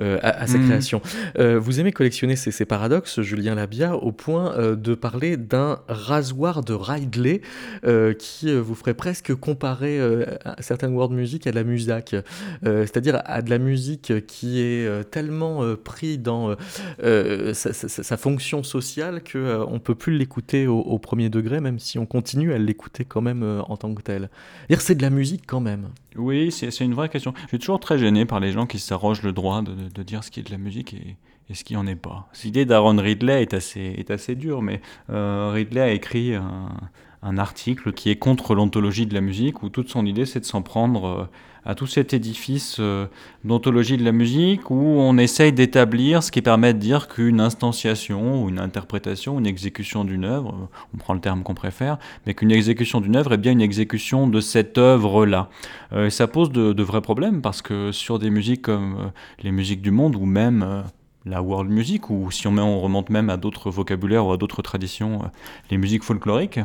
[0.02, 0.66] euh, à, à sa Mm.
[0.68, 1.02] création.
[1.38, 5.80] Euh, vous aimez collectionner ces, ces paradoxes, Julien Labia, au point euh, de parler d'un
[5.88, 7.42] rasoir de Ridley
[7.86, 10.26] euh, qui euh, vous ferait presque comparer euh,
[10.60, 12.16] certaines world music à de la musac.
[12.66, 16.56] Euh, c'est-à-dire à de la musique qui est euh, tellement euh, pris dans
[17.04, 21.98] euh, sa, fonction sociale que euh, on peut plus l'écouter au, premier degré, même si
[21.98, 24.30] on continue à l'écouter quand même en tant que tel.
[24.80, 25.90] C'est de la musique quand même.
[26.16, 27.34] Oui, c'est une vraie question.
[27.44, 30.32] Je suis toujours très gêné par les gens qui s'arrogent le droit de, dire ce
[30.32, 31.18] qui est de la musique et,
[31.54, 32.30] ce qui en est pas.
[32.44, 38.10] L'idée d'Aaron Ridley est assez, est assez dure, mais Ridley a écrit un, article qui
[38.10, 41.30] est contre l'ontologie de la musique, où toute son idée c'est de s'en prendre
[41.66, 43.08] à tout cet édifice euh,
[43.44, 48.44] d'ontologie de la musique, où on essaye d'établir ce qui permet de dire qu'une instanciation,
[48.44, 52.34] ou une interprétation, une exécution d'une œuvre, euh, on prend le terme qu'on préfère, mais
[52.34, 55.50] qu'une exécution d'une œuvre est bien une exécution de cette œuvre-là.
[55.94, 59.12] Euh, ça pose de, vrais problèmes parce que sur des musiques comme
[59.44, 60.84] les musiques du monde ou même
[61.30, 64.38] la world music, ou si on, met, on remonte même à d'autres vocabulaires ou à
[64.38, 65.28] d'autres traditions, euh,
[65.70, 66.60] les musiques folkloriques,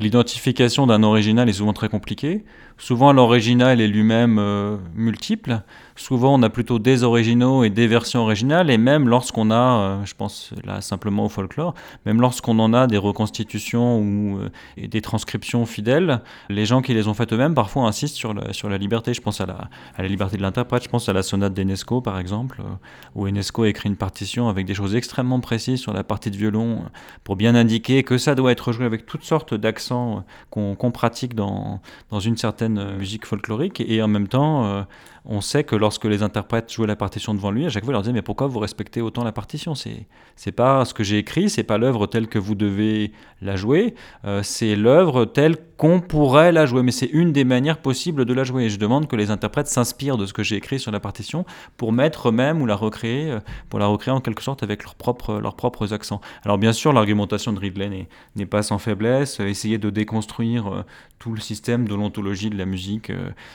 [0.00, 2.44] l'identification d'un original est souvent très compliquée.
[2.78, 5.62] Souvent l'original est lui-même euh, multiple.
[5.96, 10.04] Souvent on a plutôt des originaux et des versions originales, et même lorsqu'on a, euh,
[10.04, 14.50] je pense là simplement au folklore, même lorsqu'on en a des reconstitutions ou euh,
[14.88, 18.68] des transcriptions fidèles, les gens qui les ont faites eux-mêmes parfois insistent sur la, sur
[18.68, 19.14] la liberté.
[19.14, 22.00] Je pense à la, à la liberté de l'interprète, je pense à la sonate d'Enesco
[22.00, 22.74] par exemple, euh,
[23.14, 26.86] où Enesco écrit une partition avec des choses extrêmement précises sur la partie de violon
[27.22, 31.80] pour bien indiquer que ça doit être joué avec toutes sortes d'accents qu'on pratique dans,
[32.10, 33.80] dans une certaine musique folklorique.
[33.80, 34.86] Et en même temps,
[35.26, 37.94] on sait que lorsque les interprètes jouaient la partition devant lui, à chaque fois, il
[37.94, 39.74] leur disait Mais pourquoi vous respectez autant la partition?
[39.74, 43.94] C'est pas ce que j'ai écrit, c'est pas l'œuvre telle que vous devez la jouer,
[44.26, 46.82] euh, c'est l'œuvre telle qu'on pourrait la jouer.
[46.82, 48.64] Mais c'est une des manières possibles de la jouer.
[48.64, 51.46] Et je demande que les interprètes s'inspirent de ce que j'ai écrit sur la partition
[51.78, 54.94] pour mettre eux-mêmes ou la recréer, euh, pour la recréer en quelque sorte avec leurs
[54.94, 56.20] propres, leurs propres accents.
[56.44, 59.40] Alors bien sûr, l'argumentation de Ridley n'est- pas sans faiblesse.
[59.40, 60.84] Euh, Essayer de déconstruire
[61.18, 63.10] tout le système de l'ontologie de la musique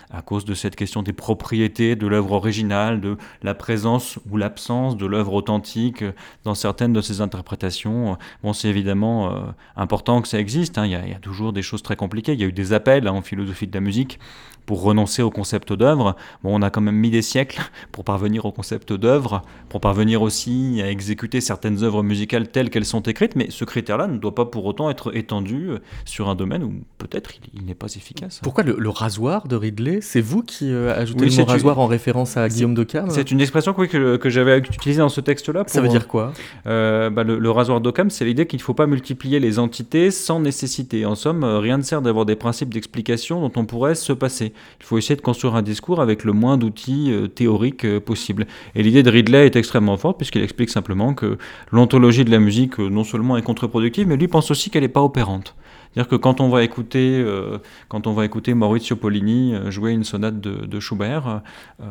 [0.10, 4.95] à cause de cette question des propriétés de l'œuvre originale, de la présence ou l'absence
[4.95, 6.04] de l'œuvre authentique
[6.45, 8.17] dans certaines de ses interprétations.
[8.43, 9.39] Bon, c'est évidemment euh,
[9.76, 10.78] important que ça existe.
[10.78, 10.86] hein.
[10.86, 12.34] Il y, a, il y a toujours des choses très compliquées.
[12.34, 14.19] Il y a eu des appels hein, en philosophie de la musique
[14.65, 16.15] pour renoncer au concept d'œuvre.
[16.43, 17.60] Bon, on a quand même mis des siècles
[17.91, 22.86] pour parvenir au concept d'œuvre, pour parvenir aussi à exécuter certaines œuvres musicales telles qu'elles
[22.86, 26.36] sont écrites, mais ce critère-là ne doit pas pour autant être étendu euh, sur un
[26.36, 28.39] domaine où peut-être il, il n'est pas efficace.
[28.43, 31.50] Pourquoi le, le rasoir de Ridley C'est vous qui euh, ajoutez Oui, le mot une-
[31.50, 34.58] rasoir en référence à Guillaume de Cam C'est une expression que, oui, que, que j'avais
[34.60, 35.63] utilisée dans ce texte-là.
[35.67, 36.34] Ça veut dire quoi?
[36.67, 40.12] Euh, bah, le, le rasoir d'Occam, c'est l'idée qu'il ne faut pas multiplier les entités
[40.12, 41.06] sans nécessité.
[41.06, 44.48] En somme, rien ne sert d'avoir des principes d'explication dont on pourrait se passer.
[44.79, 48.47] Il faut essayer de construire un discours avec le moins d'outils euh, théoriques euh, possible.
[48.75, 51.38] Et l'idée de Ridley est extrêmement forte puisqu'il explique simplement que
[51.71, 54.89] l'ontologie de la musique euh, non seulement est contre-productive, mais lui pense aussi qu'elle n'est
[54.89, 55.55] pas opérante.
[55.93, 59.91] C'est-à-dire que quand on va écouter, euh, quand on va écouter Maurizio Pollini euh, jouer
[59.91, 61.41] une sonate de, de Schubert,
[61.82, 61.86] euh,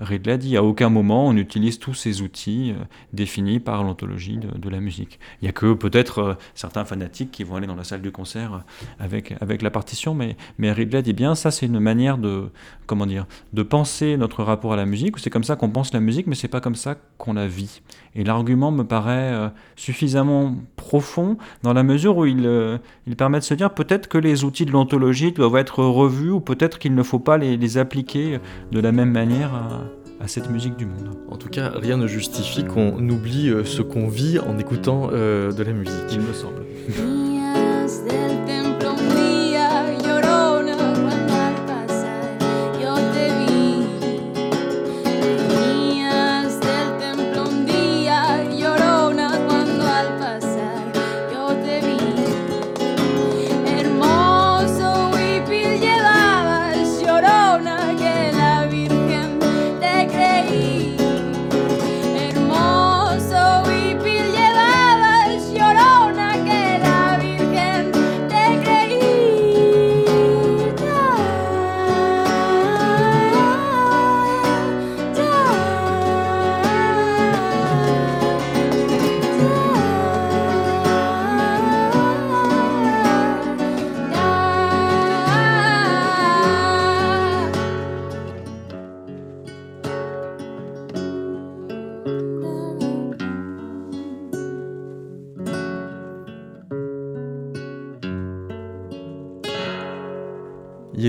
[0.00, 2.74] Ridley dit à aucun moment on utilise tous ces outils
[3.12, 5.18] définis par l'ontologie de, la musique.
[5.40, 8.62] Il n'y a que peut-être certains fanatiques qui vont aller dans la salle du concert
[9.00, 12.50] avec, avec la partition, mais, mais Ridley dit bien ça c'est une manière de,
[12.86, 16.00] comment dire, de penser notre rapport à la musique, c'est comme ça qu'on pense la
[16.00, 17.82] musique, mais c'est pas comme ça qu'on la vit.
[18.14, 23.70] Et l'argument me paraît suffisamment profond dans la mesure où il permet de se dire
[23.70, 27.36] peut-être que les outils de l'ontologie doivent être revus ou peut-être qu'il ne faut pas
[27.38, 28.38] les, les appliquer
[28.70, 29.84] de la même manière à,
[30.20, 31.16] à cette musique du monde.
[31.28, 35.50] En tout cas, rien ne justifie qu'on oublie euh, ce qu'on vit en écoutant euh,
[35.50, 35.94] de la musique.
[36.12, 36.62] Il me semble.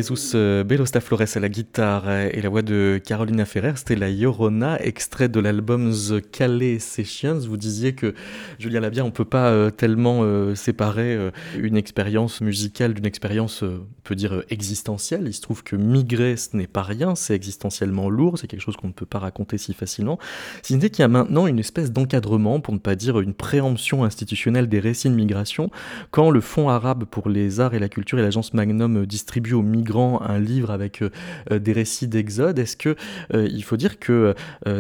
[0.02, 3.96] Jesus euh, Belosta Flores à la guitare euh, et la voix de Carolina Ferrer, c'était
[3.96, 7.38] la Llorona, extrait de l'album The Calais Sessions.
[7.48, 8.16] Vous disiez que,
[8.58, 13.86] Julien Labia, on ne peut pas euh, tellement séparer une expérience musicale d'une expérience, on
[14.04, 15.26] peut dire, existentielle.
[15.28, 18.78] Il se trouve que migrer, ce n'est pas rien, c'est existentiellement lourd, c'est quelque chose
[18.78, 20.18] qu'on ne peut pas raconter si facilement.
[20.64, 24.04] Si ce qu'il y a maintenant une espèce d'encadrement, pour ne pas dire une préemption
[24.04, 25.70] institutionnelle des récits de migration,
[26.10, 29.62] quand le Fonds arabe pour les arts et la culture et l'agence Magnum distribuent aux
[29.62, 31.10] migrants un livre avec euh,
[31.52, 32.96] euh, des récits d'exode, est-ce que
[33.34, 34.36] euh, il faut dire que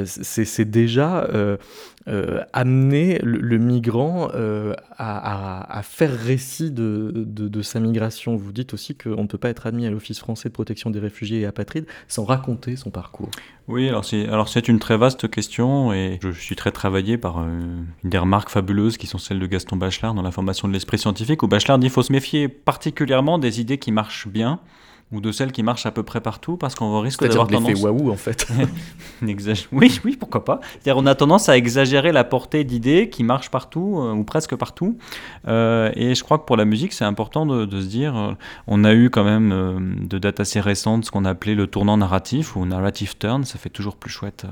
[0.05, 1.27] c'est déjà
[2.53, 4.29] amener le, migrant
[4.97, 8.35] à, faire récit de, sa migration?
[8.35, 10.99] Vous dites aussi qu'on ne peut pas être admis à l'Office français de protection des
[10.99, 13.29] réfugiés et apatrides sans raconter son parcours.
[13.67, 14.05] Oui, alors
[14.49, 18.97] c'est, une très vaste question et je suis très travaillé par une des remarques fabuleuses
[18.97, 21.87] qui sont celles de Gaston Bachelard dans la formation de l'esprit scientifique où Bachelard dit
[21.87, 24.59] qu'il faut se méfier particulièrement des idées qui marchent bien
[25.11, 27.81] ou de celles qui marchent à peu près partout parce qu'on risque d'avoir tendance l'effet
[27.81, 28.47] waouh en fait.
[29.71, 30.61] oui, oui, pourquoi pas.
[30.73, 34.55] C'est-à-dire on a tendance à exagérer la portée d'idées qui marchent partout euh, ou presque
[34.55, 34.97] partout.
[35.47, 38.33] Euh, et je crois que pour la musique, c'est important de, se dire, euh,
[38.67, 42.55] on a eu quand même de dates assez récentes ce qu'on appelait le tournant narratif
[42.55, 44.45] ou narrative turn, ça fait toujours plus chouette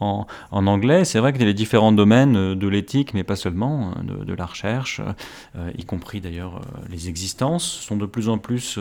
[0.00, 1.04] en, en anglais.
[1.04, 5.00] C'est vrai que les différents domaines de l'éthique, mais pas seulement, de, de la recherche,
[5.76, 8.78] y compris d'ailleurs les existences, sont de plus en plus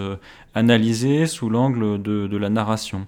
[0.56, 3.08] analysés sous l'angle de, la narration.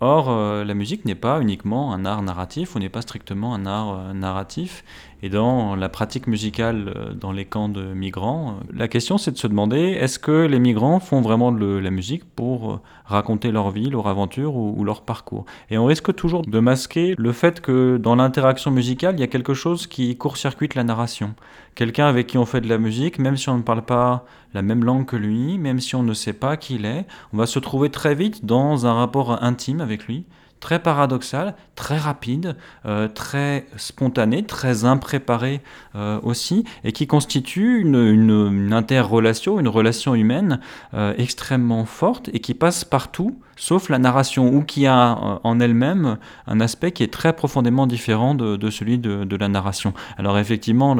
[0.00, 3.64] Or, euh, la musique n'est pas uniquement un art narratif, ou n'est pas strictement un
[3.64, 4.84] art euh, narratif.
[5.22, 9.38] Et dans la pratique musicale euh, dans les camps de migrants, la question c'est de
[9.38, 13.88] se demander est-ce que les migrants font vraiment de la musique pour raconter leur vie,
[13.88, 15.46] leur aventure ou, ou, leur parcours?
[15.70, 19.28] Et on risque toujours de masquer le fait que dans l'interaction musicale, il y a
[19.28, 21.34] quelque chose qui court-circuite la narration.
[21.76, 24.62] Quelqu'un avec qui on fait de la musique, même si on ne parle pas la
[24.62, 27.46] même langue que lui, même si on ne sait pas qui il est, on va
[27.46, 30.24] se trouver très vite dans un rapport intime avec lui,
[30.64, 35.60] très paradoxal, très rapide, euh, très spontané, très impréparé
[35.94, 40.60] euh, aussi, et qui constitue une, interrelation, une relation humaine
[40.94, 46.18] euh, extrêmement forte et qui passe partout sauf la narration, ou qui a en elle-même
[46.48, 49.94] un aspect qui est très profondément différent de, celui de, la narration.
[50.18, 50.96] Alors effectivement,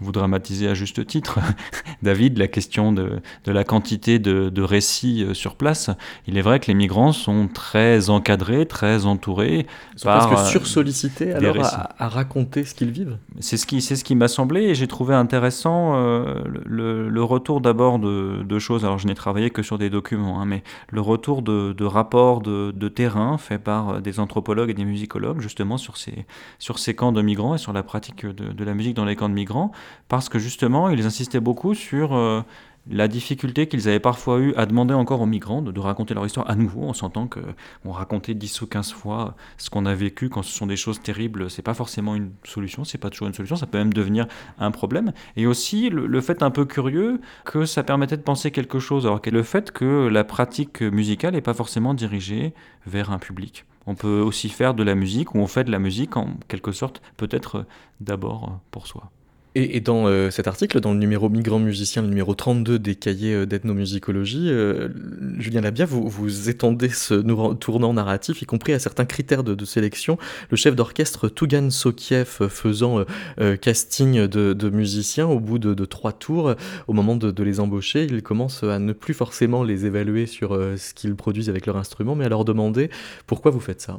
[0.00, 1.38] vous dramatisez à juste titre,
[2.02, 5.90] David, la question de, la quantité de, récits sur place.
[6.26, 9.66] Il est vrai que les migrants sont très encadrés, très entourés.
[9.94, 11.56] Ils sont presque euh, sursollicités alors
[11.98, 15.14] à, raconter ce qu'ils vivent C'est ce qui, ce qui m'a semblé, et j'ai trouvé
[15.14, 15.94] intéressant
[16.64, 20.62] le, retour d'abord de, choses, alors je n'ai travaillé que sur des documents, hein, mais
[20.88, 25.76] le retour de rapports de, terrain faits par euh, des anthropologues et des musicologues justement
[25.76, 26.24] sur ces,
[26.58, 29.16] sur ces camps de migrants et sur la pratique de, de la musique dans les
[29.16, 29.72] camps de migrants,
[30.08, 32.42] parce que justement ils insistaient beaucoup sur euh,
[32.88, 36.48] la difficulté qu'ils avaient parfois eu à demander encore aux migrants de, raconter leur histoire
[36.48, 40.42] à nouveau, en sentant qu'on racontait 10 ou 15 fois ce qu'on a vécu quand
[40.42, 43.56] ce sont des choses terribles, c'est pas forcément une solution, c'est pas toujours une solution,
[43.56, 44.26] ça peut même devenir
[44.58, 45.12] un problème.
[45.36, 49.20] Et aussi le, fait un peu curieux que ça permettait de penser quelque chose, alors
[49.20, 52.54] que le fait que la pratique musicale n'est pas forcément dirigée
[52.86, 53.64] vers un public.
[53.86, 56.72] On peut aussi faire de la musique, ou on fait de la musique en quelque
[56.72, 57.64] sorte, peut-être
[58.00, 59.10] d'abord pour soi.
[59.58, 63.32] Et, dans euh, cet article, dans le numéro Migrant musicien, le numéro 32 des cahiers
[63.32, 64.90] euh, d'ethnomusicologie, euh,
[65.38, 67.14] Julien Labia, vous, vous étendez ce
[67.54, 70.18] tournant narratif, y compris à certains critères de, sélection.
[70.50, 73.04] Le chef d'orchestre Tougan Sokiev faisant
[73.62, 76.54] casting de, musiciens au bout de, trois tours,
[76.86, 80.92] au moment de, les embaucher, il commence à ne plus forcément les évaluer sur ce
[80.92, 82.90] qu'ils produisent avec leur instrument, mais à leur demander
[83.26, 83.98] pourquoi vous faites ça?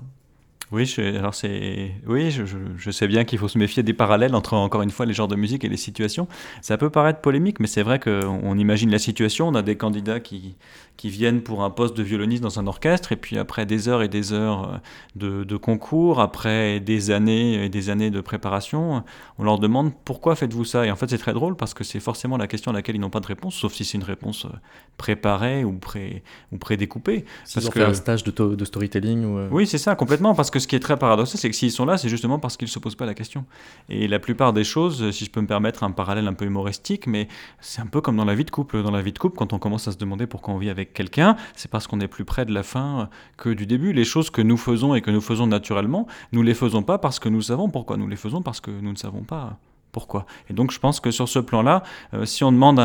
[0.73, 4.53] Oui, je, alors c'est, oui, je, sais bien qu'il faut se méfier des parallèles entre
[4.53, 6.27] encore une fois les genres de musique et les situations.
[6.61, 9.47] Ça peut paraître polémique, mais c'est vrai qu'on imagine la situation.
[9.47, 10.57] On a des candidats qui,
[10.97, 14.01] qui viennent pour un poste de violoniste dans un orchestre, et puis après des heures
[14.01, 14.77] et des heures euh,
[15.15, 19.03] de, de concours, après des années et des années de préparation,
[19.37, 20.85] on leur demande pourquoi faites-vous ça?
[20.85, 22.99] Et en fait, c'est très drôle parce que c'est forcément la question à laquelle ils
[22.99, 24.49] n'ont pas de réponse, sauf si c'est une réponse euh,
[24.97, 27.25] préparée ou pré ou prédécoupée.
[27.53, 30.33] Parce que un stage de, de storytelling ou euh, Oui, c'est ça, complètement.
[30.33, 32.57] Parce que ce qui est très paradoxal, c'est que s'ils sont là, c'est justement parce
[32.57, 33.45] qu'ils ne se posent pas la question.
[33.89, 37.05] Et la plupart des choses, si je peux me permettre un parallèle un peu humoristique,
[37.05, 37.27] mais
[37.59, 38.81] c'est un peu comme dans la vie de couple.
[38.81, 40.86] Dans la vie de couple, quand on commence à se demander pourquoi on vit avec
[40.93, 43.93] quelqu'un, c'est parce qu'on est plus près de la fin que du début.
[43.93, 47.19] Les choses que nous faisons et que nous faisons naturellement, nous les faisons pas parce
[47.19, 47.97] que nous savons pourquoi.
[47.97, 49.57] Nous les faisons parce que nous ne savons pas
[49.91, 50.25] pourquoi.
[50.49, 51.81] Et donc je pense que sur ce plan-là,
[52.13, 52.79] euh, si on demande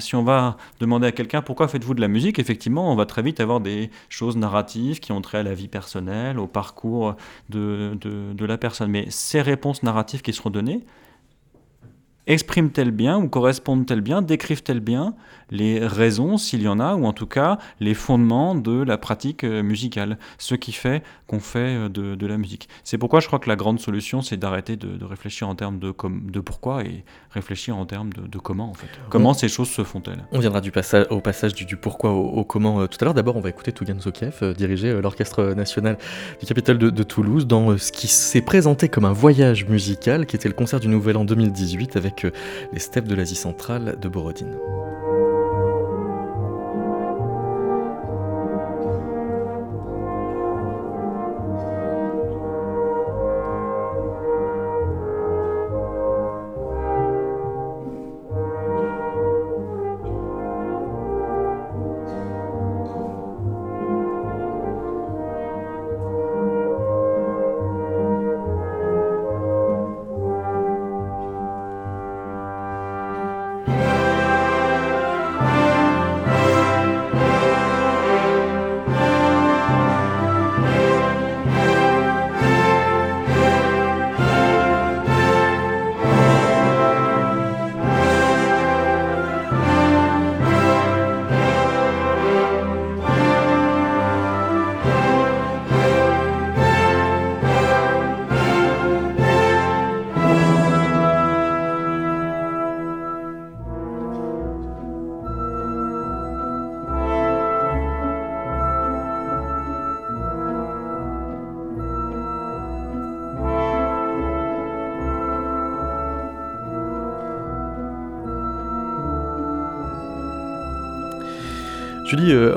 [0.00, 3.22] si on va demander à quelqu'un pourquoi faites-vous de la musique, effectivement, on va très
[3.22, 7.16] vite avoir des choses narratives qui ont trait à la vie personnelle, au parcours
[7.50, 8.90] de, de, de la personne.
[8.90, 10.84] Mais ces réponses narratives qui seront données,
[12.26, 15.14] expriment-elles bien ou correspondent-elles bien, décrivent-elles bien?
[15.50, 19.44] Les raisons, s'il y en a, ou en tout cas les fondements de la pratique
[19.44, 22.68] euh, musicale, ce qui fait qu'on fait euh, de, de la musique.
[22.84, 25.78] C'est pourquoi je crois que la grande solution, c'est d'arrêter de, de réfléchir en termes
[25.78, 28.88] de, com- de pourquoi et réfléchir en termes de, de comment, en fait.
[29.10, 30.24] Comment ces choses se font-elles?
[30.32, 33.04] On viendra du passage, au passage du, du pourquoi au, au comment euh, tout à
[33.04, 33.14] l'heure.
[33.14, 35.98] D'abord, on va écouter Tougan Zokiev euh, diriger euh, l'Orchestre national
[36.40, 40.48] du Capitole de, Toulouse dans ce qui s'est présenté comme un voyage musical, qui était
[40.48, 42.26] le concert du Nouvel An 2018 avec
[42.72, 44.56] les steppes de l'Asie centrale de Borodine.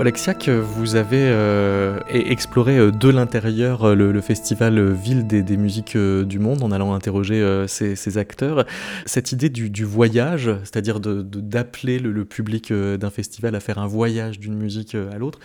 [0.01, 5.57] Euh, Oleksiak, vous avez euh, e- exploré euh, de l'intérieur euh, le, festival Ville des,
[5.57, 8.65] musiques du monde en allant interroger ces, acteurs.
[9.05, 14.55] Cette idée du, voyage, c'est-à-dire d'appeler le, public d'un festival à faire un voyage d'une
[14.55, 15.39] musique à l'autre,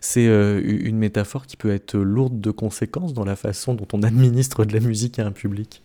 [0.00, 4.64] c'est une métaphore qui peut être lourde de conséquences dans la façon dont on administre
[4.64, 5.82] de la musique à un public.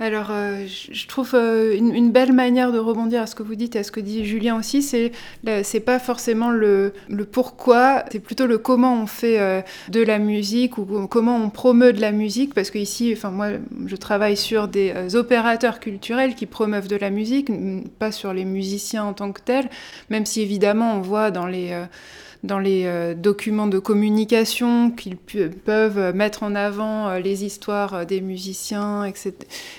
[0.00, 3.76] Alors, euh, je trouve euh, une, belle manière de rebondir à ce que vous dites
[3.76, 6.92] et à ce que dit Julien aussi, c'est pas forcément le,
[7.30, 11.92] pourquoi, c'est plutôt le comment on fait euh, de la musique ou comment on promeut
[11.92, 13.50] de la musique, parce que ici, enfin moi,
[13.86, 17.48] je travaille sur des opérateurs culturels qui promeuvent de la musique,
[18.00, 19.70] pas sur les musiciens en tant que tels,
[20.10, 21.72] même si évidemment on voit dans les
[22.44, 28.04] dans les euh, documents de communication qu'ils peuvent mettre en avant euh, les histoires euh,
[28.04, 29.32] des musiciens, etc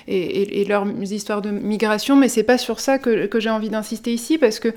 [0.07, 3.49] et, et- et leurs histoires de migration, mais c'est pas sur ça que, que j'ai
[3.49, 4.70] envie d'insister ici, parce que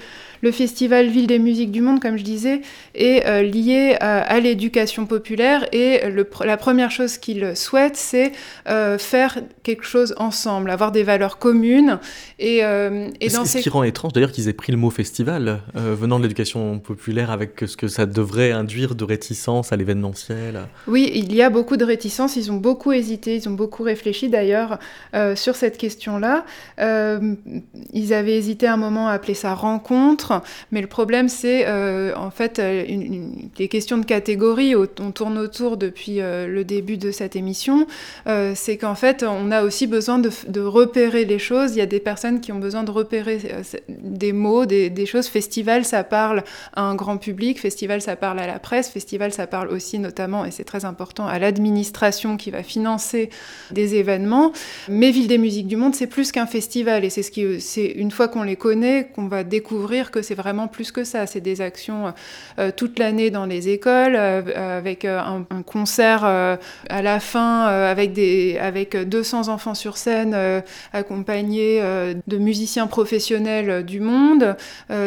[0.43, 2.61] le festival Ville des musiques du monde, comme je disais,
[2.95, 8.33] est euh, lié à, à l'éducation populaire, et le la première chose qu'il souhaite, c'est
[8.69, 11.99] euh, faire quelque chose ensemble, avoir des valeurs communes,
[12.39, 14.91] et, euh, et dans Ce ces qui rend étrange d'ailleurs qu'ils aient pris le mot
[14.91, 20.67] festival venant de l'éducation populaire avec ce que ça devrait induire de réticence à l'événementiel.
[20.87, 24.29] Oui, il y a beaucoup de réticences, ils ont beaucoup hésité, ils ont beaucoup réfléchi
[24.29, 24.79] d'ailleurs
[25.15, 26.45] euh, sur cette question-là.
[26.81, 27.35] Euh,
[27.95, 32.31] ils avaient hésité un moment à appeler ça rencontre, mais le problème c'est euh, en
[32.31, 37.37] fait une, une- des questions de catégorie, on tourne autour depuis le début de cette
[37.37, 37.87] émission,
[38.55, 42.01] c'est qu'en fait on a aussi besoin de, repérer les choses, il y a des
[42.01, 43.39] personnes qui ont besoin de repérer
[43.89, 45.29] des mots, des choses.
[45.29, 46.43] Festival, ça parle
[46.75, 50.47] à un grand public, festival, ça parle à la presse, festival, ça parle aussi notamment,
[50.47, 53.29] et c'est très important, à l'administration qui va financer
[53.71, 54.53] des événements.
[54.89, 57.85] Mais Ville des musiques du monde, c'est plus qu'un festival, et c'est ce qui, c'est
[57.87, 61.27] une fois qu'on les connaît, qu'on va découvrir que c'est vraiment plus que ça.
[61.27, 62.15] C'est des actions
[62.59, 68.13] euh, toute l'année dans les écoles, euh, avec euh, un, concert à la fin, avec,
[68.13, 70.37] des, avec 200 enfants sur scène,
[70.93, 71.83] accompagnés
[72.27, 74.57] de musiciens professionnels du monde.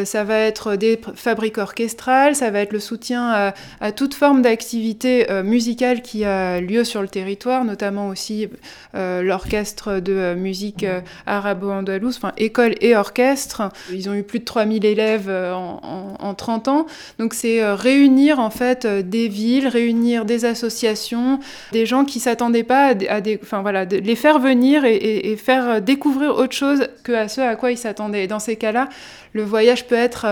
[0.04, 5.44] Ça va être des fabriques orchestrales, va être le soutien à, toute forme d'activité euh,
[5.44, 8.48] musicale qui a lieu sur le territoire, notamment aussi
[8.96, 10.86] euh, l'orchestre de euh, musique
[11.26, 13.64] arabo-andalouse, enfin école et orchestre.
[13.92, 16.86] Ils ont eu plus de 3000 élèves en, en- en 30 ans.
[17.20, 21.40] Donc c'est réunir en fait des villes, réunir des associations,
[21.72, 25.82] des gens qui s'attendaient pas à des, enfin voilà, de les faire venir et, faire
[25.82, 28.26] découvrir autre chose que à ce à quoi ils s'attendaient.
[28.26, 28.90] Et dans ces cas-là,
[29.34, 30.26] le voyage peut être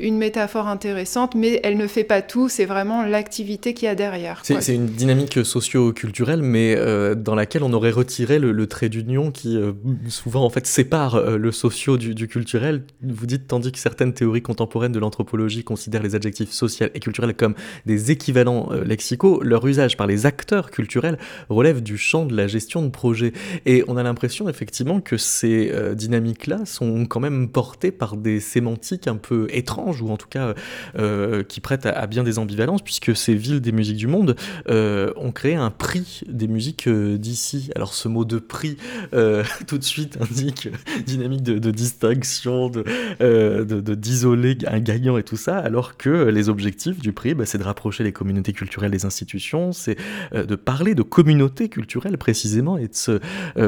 [0.00, 3.94] une métaphore intéressante, mais elle ne fait pas tout, c'est vraiment l'activité qu'il y a
[3.94, 4.40] derrière.
[4.42, 9.30] C'est une dynamique socio-culturelle, mais euh, dans laquelle on aurait retiré le, le trait d'union
[9.30, 9.72] qui euh,
[10.08, 12.84] souvent en fait sépare euh, le socio du, du culturel.
[13.02, 17.34] Vous dites tandis que certaines théories contemporaines de l'anthropologie considèrent les adjectifs social et culturel
[17.34, 17.54] comme
[17.86, 22.82] des équivalents lexicaux, leur usage par les acteurs culturels relève du champ de la gestion
[22.82, 23.32] de projet.
[23.64, 29.08] Et on a l'impression effectivement que ces dynamiques-là sont quand même portées par des sémantiques
[29.08, 30.54] un peu étranges, ou en tout cas
[30.98, 34.36] euh, qui prêtent à, bien des ambivalences, puisque ces villes des musiques du monde
[34.68, 37.70] euh, ont créé un prix des musiques euh, d'ici.
[37.76, 38.76] Alors ce mot de prix,
[39.12, 40.68] euh, tout de suite indique
[41.06, 47.12] dynamique de, distinction, de, d'isoler un gagnant et tout ça, alors que les objectifs du
[47.12, 49.96] prix, bah, c'est de rapprocher les communautés culturelles des institutions, c'est
[50.32, 53.20] de parler de communautés culturelles précisément et de se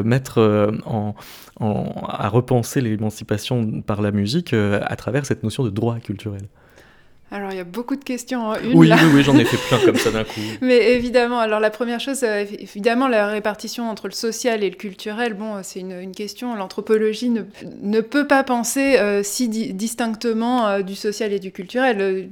[0.02, 0.72] mettre
[1.60, 6.48] à repenser l'émancipation par la musique à travers cette notion de droit culturel.
[7.32, 8.96] Alors il y a beaucoup de questions en une Oui, là.
[9.02, 10.40] oui, oui, j'en ai fait plein comme ça d'un coup.
[10.60, 14.76] Mais évidemment, alors la première chose, euh, évidemment, la répartition entre le social et le
[14.76, 16.54] culturel, bon, euh, c'est une, une question.
[16.54, 17.42] L'anthropologie ne,
[17.82, 22.28] ne peut pas penser euh, si di- distinctement euh, du social et du culturel.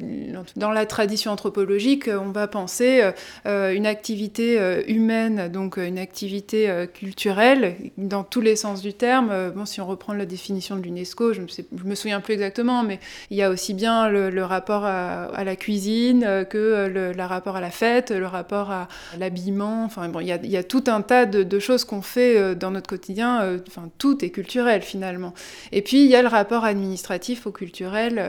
[0.55, 3.03] Dans la tradition anthropologique, on va penser
[3.47, 9.51] euh, une activité humaine, donc une activité culturelle, dans tous les sens du terme.
[9.57, 12.85] Bon, si on reprend la définition de l'UNESCO, je ne je me souviens plus exactement,
[12.85, 17.13] mais il y a aussi bien le, le rapport à, la cuisine euh, que euh,
[17.15, 19.85] le, rapport à la fête, le rapport à l'habillement.
[19.85, 22.89] Enfin, bon, il y a, tout un tas de, choses qu'on fait euh, dans notre
[22.89, 23.59] quotidien.
[23.69, 25.35] Enfin, tout est culturel finalement.
[25.73, 28.23] Et puis, il y a le rapport administratif au culturel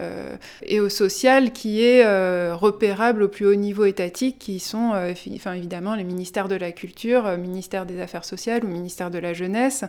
[0.64, 2.06] et au social qui est
[2.54, 6.72] repérable au plus haut niveau étatique, qui sont fi- enfin, évidemment les ministères de la
[6.72, 9.84] Culture, ministère des Affaires sociales ou ministère de la Jeunesse,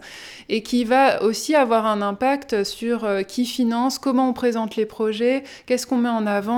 [0.49, 5.45] et qui va aussi avoir un impact sur qui finance, comment on présente les projets,
[5.67, 6.56] qu'est-ce qu'on met en avant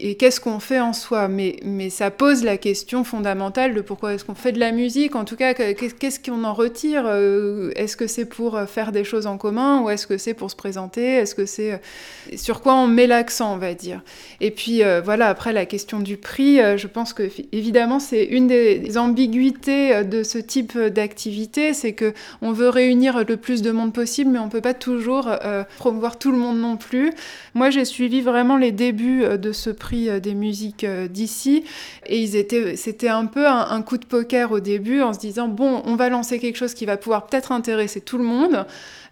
[0.00, 1.28] et qu'est-ce qu'on fait en soi.
[1.28, 5.14] Mais, mais ça pose la question fondamentale de pourquoi est-ce qu'on fait de la musique,
[5.16, 8.66] en tout cas, que- qu'est- qu'est-ce qu'on en retire Euh, Est-ce que c'est pour euh,
[8.66, 11.72] faire des choses en commun ou est-ce que c'est pour se présenter Est-ce que c'est
[11.72, 14.02] euh, sur quoi on met l'accent, on va dire
[14.40, 17.22] Et puis voilà, après la question du prix, je pense que
[17.52, 22.12] évidemment c'est une des, ambiguïtés de ce type d'activité, c'est que
[22.42, 25.30] on veut réunir le plus de monde possible, mais on peut pas toujours
[25.78, 27.12] promouvoir tout le monde non plus.
[27.54, 31.64] Moi, j'ai suivi vraiment les débuts de ce prix euh, des musiques euh, d'ici,
[32.06, 35.18] et ils étaient, c'était un peu un, un coup de poker au début, en se
[35.18, 38.64] disant bon, on va lancer quelque chose qui va pouvoir peut-être intéresser tout le monde.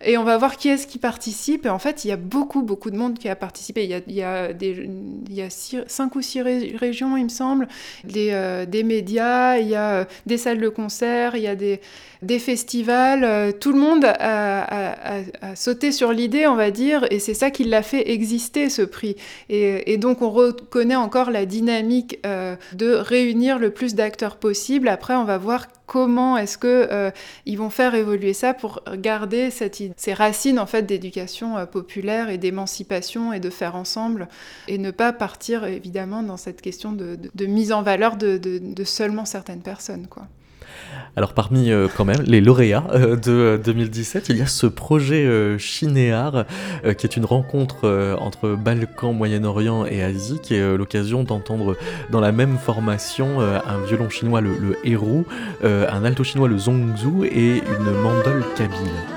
[0.05, 1.66] Et on va voir qui est-ce qui participe.
[1.66, 3.84] Et en fait, il y a beaucoup, beaucoup de monde qui a participé.
[3.84, 4.88] Il y a, il y a, des,
[5.28, 7.68] il y a cinq ou six ré- régions, il me semble,
[8.05, 11.57] des, euh, des médias, il y a euh, des salles de concert, il y a
[11.57, 11.80] des,
[12.22, 13.24] des festivals.
[13.24, 15.16] euh, tout le monde a,
[15.55, 19.16] sauté sur l'idée, on va dire, et c'est ça qui l'a fait exister, ce prix.
[19.49, 24.88] Et, donc, on reconnaît encore la dynamique de réunir le plus d'acteurs possible.
[24.88, 27.11] Après, on va voir comment est-ce que euh,
[27.47, 32.39] ils vont faire évoluer ça pour garder ces racines en fait d'éducation euh, populaire et
[32.39, 34.28] d'émancipation et de faire ensemble
[34.68, 39.24] et ne pas partir évidemment dans cette question de, mise en valeur de- de seulement
[39.24, 40.26] certaines personnes quoi.
[41.16, 44.66] Alors parmi euh, quand même les lauréats euh, de euh, 2017, il y a ce
[44.66, 46.44] projet euh, Chinéar
[46.84, 51.24] euh, qui est une rencontre euh, entre Balkan, Moyen-Orient et Asie qui est euh, l'occasion
[51.24, 51.74] d'entendre
[52.10, 54.76] dans la même formation euh, un violon chinois le, le
[55.64, 59.15] euh, un alto chinois le zongzou et une mandole kabyle.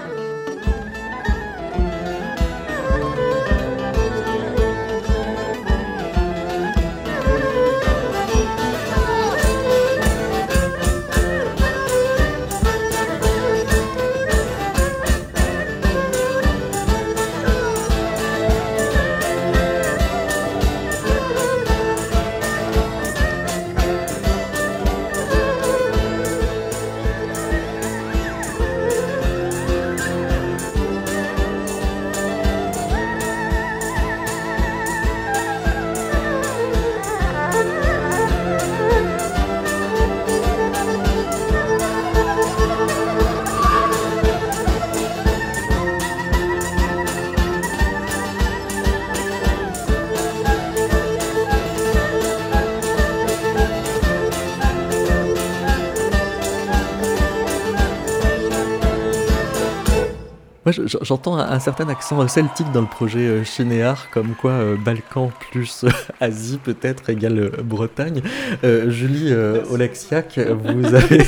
[61.10, 65.32] J'entends un, un certain accent celtique dans le projet euh, Chinéar, comme quoi euh, Balkan
[65.50, 65.90] plus euh,
[66.20, 68.22] Asie peut-être égale Bretagne.
[68.64, 71.24] Euh, Julie Oleksiak, vous avez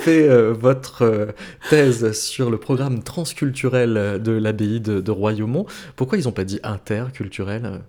[0.00, 1.28] fait votre
[1.68, 5.66] thèse sur le programme transculturel de l'abbaye de, de Royaumont.
[5.96, 7.82] Pourquoi ils n'ont pas dit interculturel?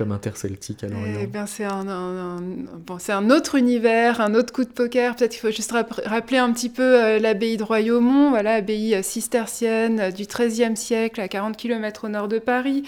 [0.00, 2.42] Comme interceltique à Eh Lorient bien, c'est un, un- un-
[2.86, 5.14] bon, c'est un autre univers, un autre coup de poker.
[5.14, 8.94] Peut-être qu'il faut juste rap- rappeler un petit peu euh, l'abbaye de Royaumont, voilà, abbaye
[8.94, 12.82] euh, cistercienne euh, du XIIIe siècle, à 40 km au nord de Paris,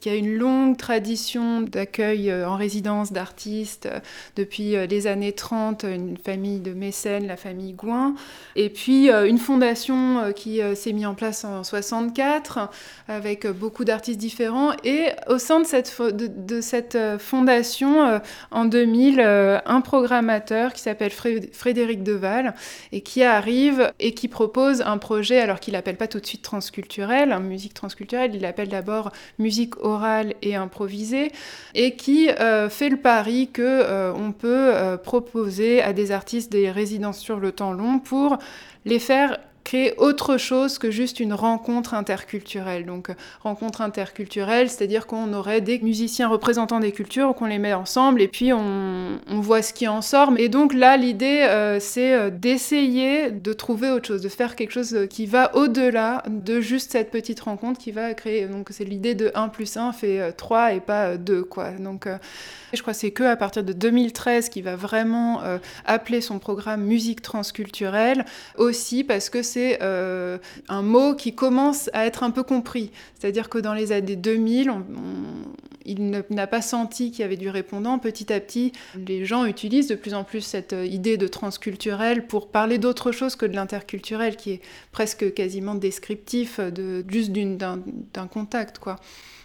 [0.00, 3.88] qui a une longue tradition d'accueil en résidence d'artistes
[4.36, 8.14] depuis les années 30, une famille de mécènes, la famille Gouin,
[8.54, 12.70] et puis une fondation qui s'est mise en place en 64
[13.08, 14.72] avec beaucoup d'artistes différents.
[14.84, 18.18] Et au sein de cette, de, de cette euh, fondation, euh,
[18.50, 22.54] en 2000, euh, un programmateur qui s'appelle Fré- Frédéric Deval
[22.92, 26.42] et qui arrive et qui propose un projet, alors qu'il l'appelle pas tout de suite
[26.42, 31.32] transculturel, hein, musique transculturelle, il l'appelle d'abord musique orale et improvisée,
[31.74, 32.28] et qui
[32.70, 34.72] fait le pari que on peut
[35.02, 38.38] proposer à des artistes des résidences sur le temps long pour
[38.84, 42.86] les faire créer autre chose que juste une rencontre interculturelle.
[42.86, 47.74] Donc, euh, rencontre interculturelle, c'est-à-dire qu'on aurait des musiciens représentants des cultures, qu'on les met
[47.74, 50.32] ensemble et puis on, on voit ce qui en sort.
[50.38, 54.72] Et donc là, l'idée, euh, c'est euh, d'essayer de trouver autre chose, de faire quelque
[54.72, 58.46] chose euh, qui va au-delà de juste cette petite rencontre qui va créer.
[58.46, 61.70] Donc, c'est l'idée de 1 plus 1 fait euh, 3 et pas euh, 2, quoi.
[61.72, 62.16] Donc, euh,
[62.72, 66.38] je crois que c'est que à partir de 2013 qu'il va vraiment euh, appeler son
[66.38, 68.24] programme musique transculturelle,
[68.56, 70.38] aussi parce que c'est euh,
[70.68, 72.90] un mot qui commence à être un peu compris.
[73.18, 75.52] C'est-à-dire que dans les années 2000, on- on-
[75.84, 77.98] il n'a pas senti qu'il y avait du répondant.
[77.98, 82.26] Petit à petit, les gens utilisent de plus en plus cette euh, idée de transculturel
[82.28, 84.60] pour parler d'autre chose que de l'interculturel, qui est
[84.92, 88.96] presque quasiment descriptif de, juste d'un contact, quoi.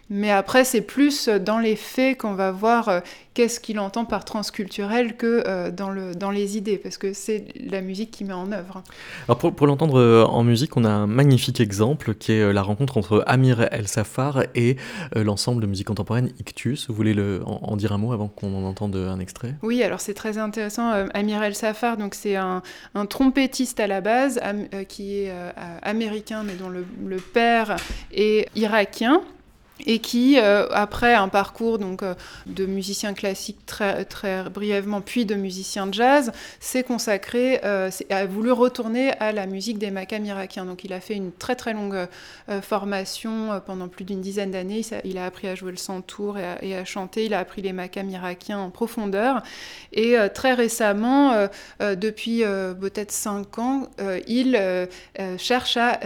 [0.10, 3.00] Mais après, c'est plus dans les faits qu'on va voir euh,
[3.34, 7.46] qu'est-ce qu'il entend par transculturel que euh, dans, le, dans les idées, parce que c'est
[7.60, 8.84] la musique qui met en œuvre.
[9.28, 12.54] Alors pour, pour l'entendre euh, en musique, on a un magnifique exemple qui est euh,
[12.54, 14.78] la rencontre entre Amir El Safar et
[15.16, 16.88] euh, l'ensemble de musique contemporaine Ictus.
[16.88, 19.56] Vous voulez le, en, en dire un mot avant qu'on en entende un extrait?
[19.62, 20.92] Oui, alors c'est très intéressant.
[20.94, 22.62] Euh, Amir El Safar, donc c'est un,
[22.96, 26.86] un trompettiste à la base, am- euh, qui est euh, euh, américain, mais dont le,
[27.06, 27.76] le père
[28.14, 29.22] est irakien.
[29.86, 32.16] Et qui, euh, après un parcours donc, euh,
[32.48, 38.52] de musicien classique très, très brièvement, puis de musicien jazz, s'est consacré, euh, a voulu
[38.52, 40.66] retourner à la musique des makams irakiens.
[40.66, 42.08] Donc il a fait une très très longue
[42.62, 44.82] formation pendant plus d'une dizaine d'années.
[45.04, 47.26] Il, a appris à jouer le santour et à, chanter.
[47.26, 49.42] Il a appris les makams irakiens en profondeur.
[49.94, 51.48] Et très récemment,
[51.80, 52.44] depuis
[52.80, 53.88] peut-être cinq ans,
[54.28, 54.60] il
[55.38, 56.00] cherche à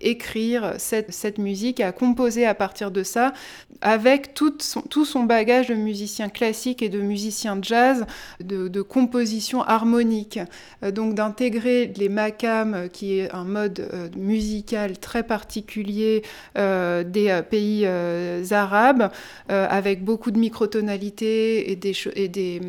[0.00, 3.32] écrire cette, cette musique, à composer à partir de ça,
[3.80, 8.06] avec tout son, tout son bagage de musicien classique et de musicien jazz,
[8.40, 10.40] de, composition harmonique.
[10.82, 16.22] Euh, donc d'intégrer les makams, euh, qui est un mode euh, musical très particulier
[16.54, 19.10] des pays arabes,
[19.48, 22.60] avec beaucoup de microtonalités et des, et des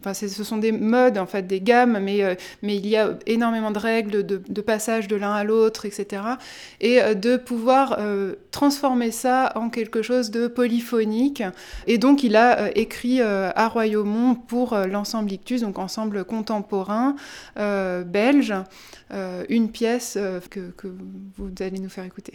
[0.00, 3.70] Enfin, ce sont des modes, en fait, des gammes, mais, mais il y a énormément
[3.70, 6.22] de règles de, passage de l'un à l'autre, etc.
[6.80, 7.98] Et de pouvoir
[8.50, 11.42] transformer ça quelque chose de polyphonique.
[11.86, 16.24] Et donc, il a euh, écrit euh, à Royaumont pour euh, l'ensemble Ictus, donc ensemble
[16.24, 17.16] contemporain
[17.56, 18.54] belge,
[19.48, 20.18] une pièce
[20.50, 20.88] que
[21.36, 22.32] vous allez nous faire écouter.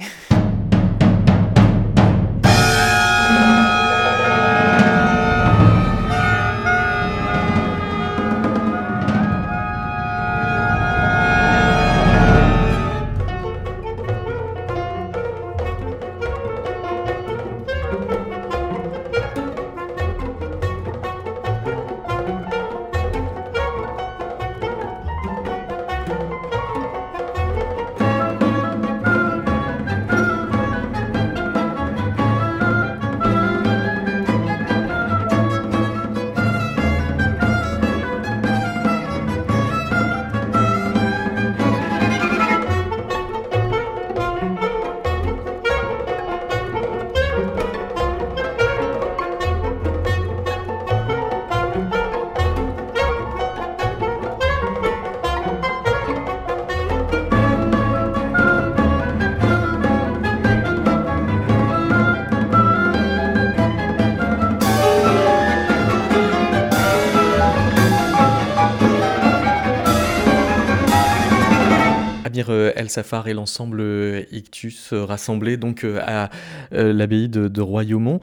[72.90, 76.30] Safar et l'ensemble euh, Ictus euh, rassemblés donc euh, à
[76.72, 78.20] l'abbaye de Royaumont.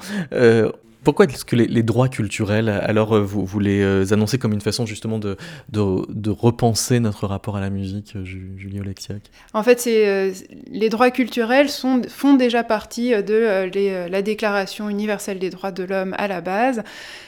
[1.05, 4.61] Pourquoi est-ce que les, droits culturels, alors euh, vous, vous les euh, annoncez comme une
[4.61, 5.37] façon justement de,
[5.69, 9.23] de, repenser notre rapport à la musique, euh, Ju- Julie Oleksiak?
[9.53, 10.33] En fait, euh,
[10.71, 16.15] les droits culturels sont, font déjà partie de la Déclaration universelle des droits de l'homme
[16.19, 16.83] à la base.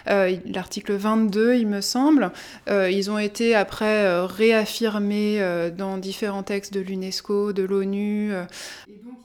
[0.06, 2.30] L'article 22, il me semble.
[2.68, 5.40] Ils ont été après réaffirmés
[5.76, 8.32] dans différents textes de l'UNESCO, de l'ONU.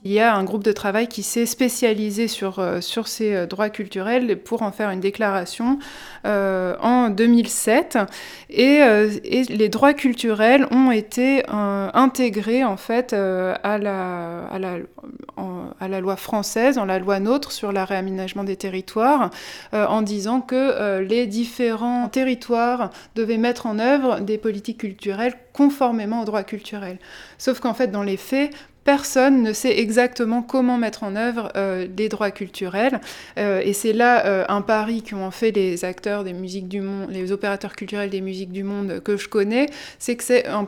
[0.05, 3.45] Il y a un groupe de travail qui s'est spécialisé sur, euh, sur ces euh,
[3.45, 5.77] droits culturels pour en faire une déclaration
[6.25, 7.97] euh, en 2007.
[8.49, 8.79] Et,
[9.49, 14.77] les droits culturels ont été intégrés en fait à, la, à, la,
[15.79, 19.29] à la loi française, en la loi NOTRe sur la réaménagement des territoires,
[19.71, 26.25] en disant que les différents territoires devaient mettre en œuvre des politiques culturelles conformément aux
[26.25, 26.99] droits culturels.
[27.37, 28.51] Sauf qu'en fait, dans les faits,
[28.83, 32.99] personne ne sait exactement comment mettre en œuvre euh, les droits culturels.
[33.37, 37.09] Euh, et c'est là euh, un pari qu'ont fait les acteurs des musiques du monde,
[37.11, 39.67] les opérateurs culturels des musiques du monde que je connais,
[39.99, 40.67] c'est que c'est un,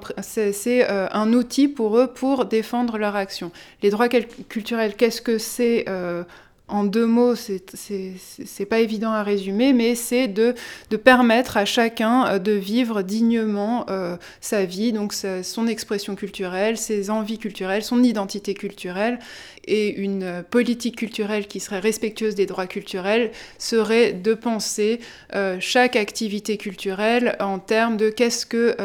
[0.67, 3.51] euh, outil pour eux pour défendre leur action.
[3.81, 6.23] Les droits culturels, qu'est-ce que c'est euh,
[6.71, 10.55] en deux mots, c'est- pas évident à résumer, mais c'est de,
[11.03, 17.09] permettre à chacun euh, de vivre dignement euh, sa vie, donc son expression culturelle, ses
[17.09, 19.19] envies culturelles, son identité culturelle.
[19.67, 24.99] Et une euh, politique culturelle qui serait respectueuse des droits culturels serait de penser
[25.59, 28.75] chaque activité culturelle en termes de qu'est-ce que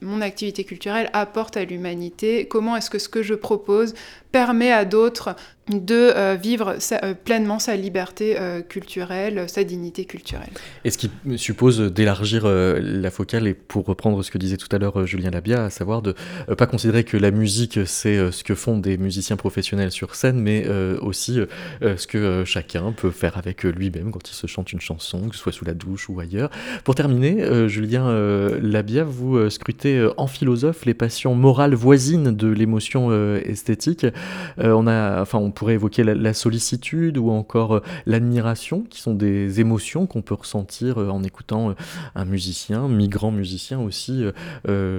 [0.00, 3.94] mon activité culturelle apporte à l'humanité, comment est-ce que ce que je propose
[4.34, 5.36] permet à d'autres
[5.70, 10.50] de euh, vivre euh, pleinement sa liberté euh, culturelle, sa dignité culturelle.
[10.84, 14.78] Et ce qui suppose d'élargir la focale, et pour reprendre ce que disait tout à
[14.78, 16.14] l'heure Julien Labia, à savoir de
[16.48, 20.38] ne pas considérer que la musique, c'est ce que font des musiciens professionnels sur scène,
[20.40, 20.66] mais
[21.00, 21.38] aussi
[21.80, 25.42] ce que chacun peut faire avec lui-même quand il se chante une chanson, que ce
[25.42, 26.50] soit sous la douche ou ailleurs.
[26.84, 28.12] Pour terminer, Julien
[28.60, 34.06] Labia, vous scrutez en philosophe les passions morales voisines de l'émotion esthétique.
[34.58, 39.14] Euh, on, a, enfin, on pourrait évoquer la, sollicitude ou encore euh, l'admiration, qui sont
[39.14, 41.74] des émotions qu'on peut ressentir euh, en écoutant
[42.14, 44.24] un musicien, migrant musicien aussi,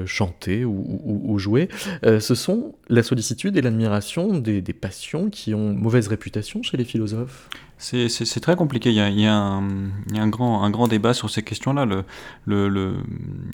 [0.06, 1.70] chanter ou, ou- ou jouer.
[2.04, 7.50] Ce sont la sollicitude et l'admiration des, passions qui ont mauvaise réputation chez les philosophes.
[7.78, 8.90] C'est- très compliqué.
[8.90, 11.86] Il y a, un, grand, débat sur ces questions-là.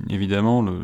[0.09, 0.79] Évidemment, le-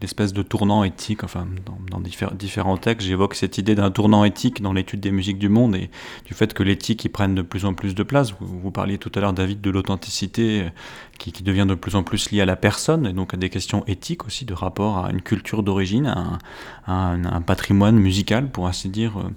[0.00, 4.24] l'espèce de tournant éthique, enfin, dans, dans diffé- différents textes, j'évoque cette idée d'un tournant
[4.24, 5.90] éthique dans l'étude des musiques du monde et
[6.26, 8.34] du fait que l'éthique y prenne de plus en plus de place.
[8.40, 10.68] Vous, parliez tout à l'heure, David, de l'authenticité euh,
[11.18, 13.84] qui, devient de plus en plus liée à la personne et donc à des questions
[13.86, 16.38] éthiques aussi de rapport à une culture d'origine, à,
[16.86, 19.30] un patrimoine musical, pour ainsi dire, euh,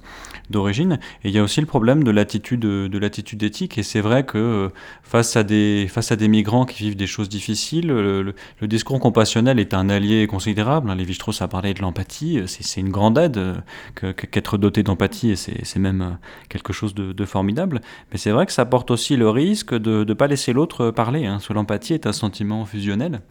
[0.50, 1.00] d'origine.
[1.24, 3.78] Et il y a aussi le problème de l'attitude de l'attitude éthique.
[3.78, 4.70] Et c'est vrai que euh,
[5.04, 8.68] face à des face à des migrants qui vivent des choses difficiles, le, le- le
[8.68, 10.90] discours compassionnel est un allié considérable.
[10.90, 10.96] hein.
[10.96, 12.42] Lévi-Strauss a parlé de l'empathie.
[12.48, 13.38] C'est c'est une grande aide
[14.04, 15.32] euh, qu'être doté d'empathie.
[15.32, 16.10] Et c'est même euh,
[16.50, 17.82] quelque chose de, de formidable.
[18.12, 21.26] Mais c'est vrai que ça porte aussi le risque de ne pas laisser l'autre parler.
[21.26, 21.40] Hein.
[21.54, 23.22] L'empathie est un sentiment fusionnel.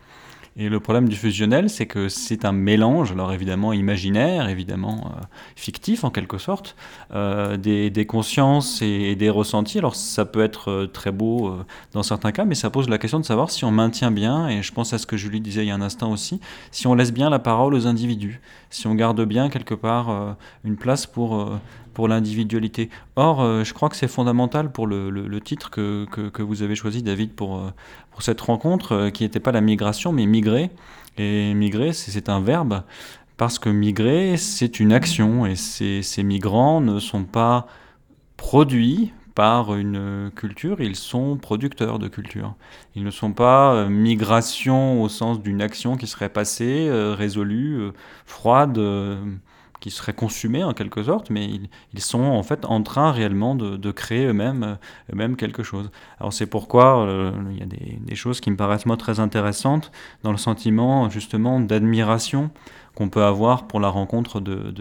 [0.60, 5.20] Et le problème du fusionnel, c'est que c'est un mélange, alors évidemment imaginaire, évidemment euh,
[5.54, 6.74] fictif en quelque sorte,
[7.14, 9.78] euh, des, des consciences et, des ressentis.
[9.78, 11.56] Alors ça peut être euh, très beau
[11.92, 14.60] dans certains cas, mais ça pose la question de savoir si on maintient bien, et
[14.62, 16.40] je pense à ce que Julie disait il y a un instant aussi,
[16.72, 20.76] si on laisse bien la parole aux individus, si on garde bien quelque part une
[20.76, 21.48] place pour,
[22.06, 22.90] l'individualité.
[23.16, 27.32] Or, euh, je crois que c'est fondamental pour le, titre que, vous avez choisi, David,
[27.32, 27.70] pour, euh,
[28.20, 30.70] cette rencontre, euh, qui n'était pas la migration, mais migrer.
[31.16, 32.82] Et migrer, c'est un verbe,
[33.36, 37.66] parce que migrer, c'est une action, et ces, migrants ne sont pas
[38.36, 42.54] produits par une culture, ils sont producteurs de culture.
[42.94, 47.90] Ils ne sont pas migration au sens d'une action qui serait passée, résolue,
[48.26, 48.78] froide,
[49.80, 51.48] qui serait consumée en quelque sorte, mais
[51.94, 54.78] ils, sont en fait en train réellement de, de créer eux-mêmes
[55.12, 55.90] euh, quelque chose.
[56.20, 59.20] Alors c'est pourquoi euh, il y a des, des choses qui me paraissent moi très
[59.20, 62.50] intéressantes dans le sentiment justement d'admiration
[62.98, 64.74] qu'on peut avoir pour la rencontre de,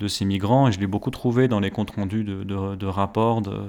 [0.00, 0.66] de, ces migrants.
[0.66, 3.62] Et je l'ai beaucoup trouvé dans les comptes rendus de, de, rapports de-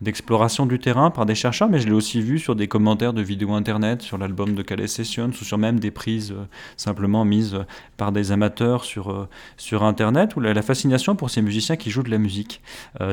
[0.00, 3.20] d'exploration du terrain par des chercheurs, mais je l'ai aussi vu sur des commentaires de
[3.20, 6.44] vidéos internet, sur l'album de Calais Sessions, ou sur même des prises euh,
[6.76, 7.64] simplement mises euh,
[7.96, 12.04] par des amateurs sur, euh, sur internet, ou la, fascination pour ces musiciens qui jouent
[12.04, 12.62] de la musique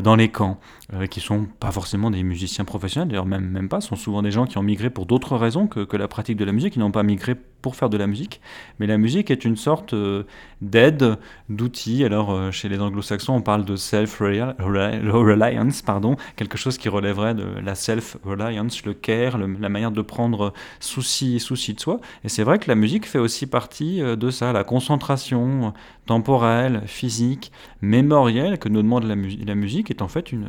[0.03, 0.59] dans les camps,
[1.09, 4.45] qui sont pas forcément des musiciens professionnels, d'ailleurs même, même pas, sont souvent des gens
[4.45, 6.91] qui ont migré pour d'autres raisons que, que la pratique de la musique, qui n'ont
[6.91, 8.39] pas migré pour faire de la musique,
[8.77, 9.95] mais la musique est une sorte
[10.61, 11.17] d'aide,
[11.49, 12.03] d'outil.
[12.03, 17.45] Alors euh, chez les anglo-saxons, on parle de self-reliance, pardon, quelque chose qui relèverait de
[17.63, 21.99] la self-reliance, le care, la manière de prendre souci, souci de soi.
[22.23, 25.73] Et c'est vrai que la musique fait aussi partie euh, de ça, la concentration
[26.05, 27.51] temporelle, physique,
[27.81, 30.47] mémorielle que nous demande la, mu- la musique est en fait une,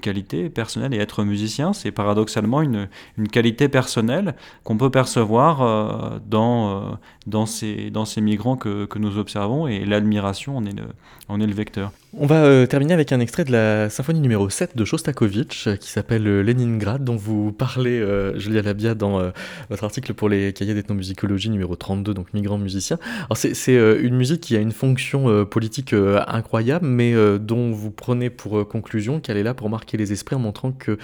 [0.00, 0.94] qualité personnelle.
[0.94, 2.88] Et être musicien, c'est paradoxalement une,
[3.30, 4.34] qualité personnelle
[4.64, 9.66] qu'on peut percevoir euh, dans, dans, ces, dans ces migrants que, que nous observons.
[9.66, 11.92] Et l'admiration en est le, vecteur.
[12.14, 15.76] On va euh, terminer avec un extrait de la symphonie numéro 7 de Shostakovich euh,
[15.76, 19.32] qui s'appelle euh, Leningrad, dont vous parlez, euh, Julia Labia, dans
[19.70, 22.98] votre article pour les cahiers d'ethnomusicologie numéro 32, donc migrants musiciens.
[23.34, 25.94] C'est une musique qui a une fonction politique
[26.26, 30.40] incroyable, mais dont vous prenez pour conclusion qu'elle est là pour marquer les esprits en
[30.40, 30.98] montrant que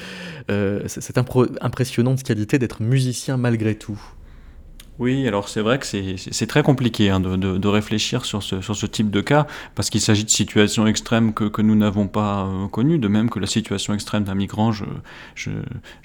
[0.86, 1.18] cette
[1.61, 4.01] impressionnante qualité d'être musicien malgré tout.
[4.99, 8.86] Oui, alors c'est vrai que c'est- très compliqué hein, de, de- de réfléchir sur ce,
[8.86, 9.46] type de cas,
[9.76, 13.38] parce qu'il s'agit de situations extrêmes que, nous n'avons pas euh, connues, de même que
[13.38, 14.84] la situation extrême d'un migrant, je,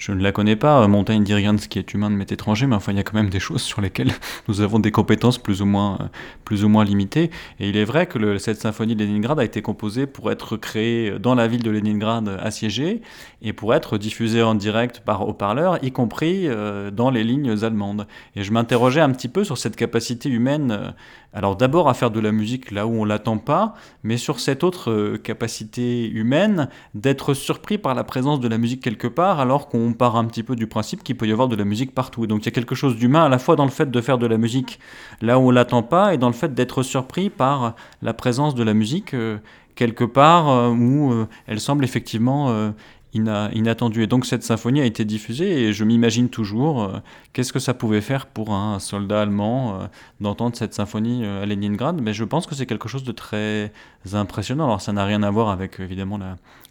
[0.08, 0.86] ne la connais pas.
[0.86, 3.00] Montaigne dit rien de ce qui est humain ne m'est étranger, mais enfin il y
[3.00, 4.12] a quand même des choses sur lesquelles
[4.48, 6.04] nous avons des compétences plus ou moins, euh,
[6.44, 7.32] plus ou moins limitées.
[7.58, 11.18] Et il est vrai que cette symphonie de Leningrad a été composée pour être créée
[11.18, 13.02] dans la ville de Leningrad assiégée,
[13.42, 18.06] et pour être diffusée en direct par haut-parleur, y compris euh, dans les lignes allemandes.
[18.36, 18.52] Et je
[18.84, 20.90] un petit peu sur cette capacité humaine, euh,
[21.32, 24.62] alors d'abord à faire de la musique là où on l'attend pas, mais sur cette
[24.62, 29.68] autre euh, capacité humaine d'être surpris par la présence de la musique quelque part, alors
[29.68, 32.24] qu'on part un petit peu du principe qu'il peut y avoir de la musique partout.
[32.24, 34.00] Et donc il y a quelque chose d'humain à la fois dans le fait de
[34.00, 34.78] faire de la musique
[35.20, 38.62] là où on l'attend pas, et dans le fait d'être surpris par la présence de
[38.62, 39.38] la musique euh,
[39.74, 41.12] quelque part où
[41.48, 42.72] elle semble effectivement
[43.14, 44.02] ina- inattendue.
[44.02, 46.98] Et donc cette symphonie a été diffusée et je m'imagine toujours euh,
[47.32, 49.86] qu'est-ce que ça pouvait faire pour un soldat allemand euh,
[50.20, 52.00] d'entendre cette symphonie euh, à Leningrad.
[52.02, 53.72] Mais je pense que c'est quelque chose de très
[54.12, 54.64] impressionnant.
[54.64, 56.18] Alors ça n'a rien à voir avec évidemment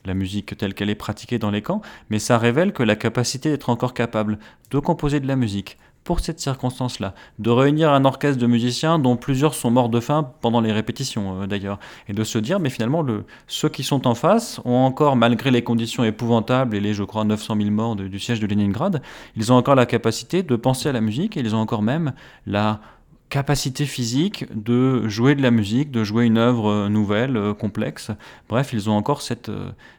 [0.06, 3.50] la musique telle qu'elle est pratiquée dans les camps, mais ça révèle que la capacité
[3.50, 4.38] d'être encore capable
[4.70, 9.16] de composer de la musique pour cette circonstance-là, de réunir un orchestre de musiciens dont
[9.16, 12.70] plusieurs sont morts de faim pendant les répétitions euh, d'ailleurs, et de se dire mais
[12.70, 16.93] finalement le, ceux qui sont en face ont encore, malgré les conditions épouvantables et les
[16.93, 19.01] je crois 900 000 morts du siège de Leningrad,
[19.36, 22.14] ils ont encore la capacité de penser à la musique et ils ont encore même
[22.45, 22.82] la
[23.30, 28.12] capacité physique de jouer de la musique, de jouer une œuvre euh, nouvelle, euh, complexe.
[28.47, 29.49] Bref, ils ont encore cette,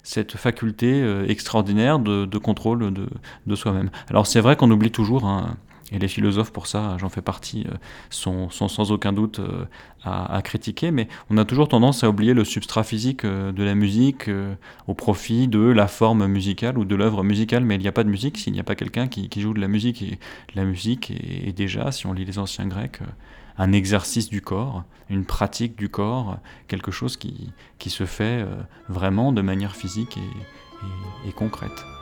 [0.04, 3.08] cette faculté extraordinaire de, de contrôle de,
[3.46, 3.90] de soi-même.
[4.08, 5.56] Alors c'est vrai qu'on oublie toujours, hein,
[5.94, 7.76] et les philosophes pour ça, j'en fais partie, euh,
[8.10, 9.64] sont, sans aucun doute euh,
[10.02, 13.76] à, critiquer, mais on a toujours tendance à oublier le substrat physique euh, de la
[13.76, 14.28] musique
[14.88, 18.02] au profit de la forme musicale ou de l'œuvre musicale, mais il n'y a pas
[18.02, 20.18] de musique s'il n'y a pas quelqu'un qui, joue de la musique, et
[20.56, 22.98] la musique est, déjà, si on lit les anciens grecs,
[23.56, 27.52] un exercice du corps, une pratique du corps, quelque chose qui,
[27.86, 28.44] se fait
[28.88, 30.18] vraiment de manière physique
[31.28, 31.93] et concrète.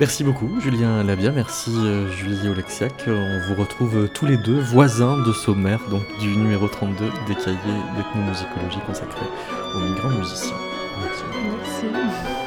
[0.00, 3.04] Merci beaucoup Julien Labia, merci euh, Julie Olexiac.
[3.06, 7.56] On vous retrouve tous les deux voisins de sommaire donc du numéro 32 des cahiers
[7.96, 9.26] d'ethnomusicologie consacrés
[9.74, 10.56] aux migrants musiciens.
[11.00, 11.22] Merci.
[11.92, 12.44] merci.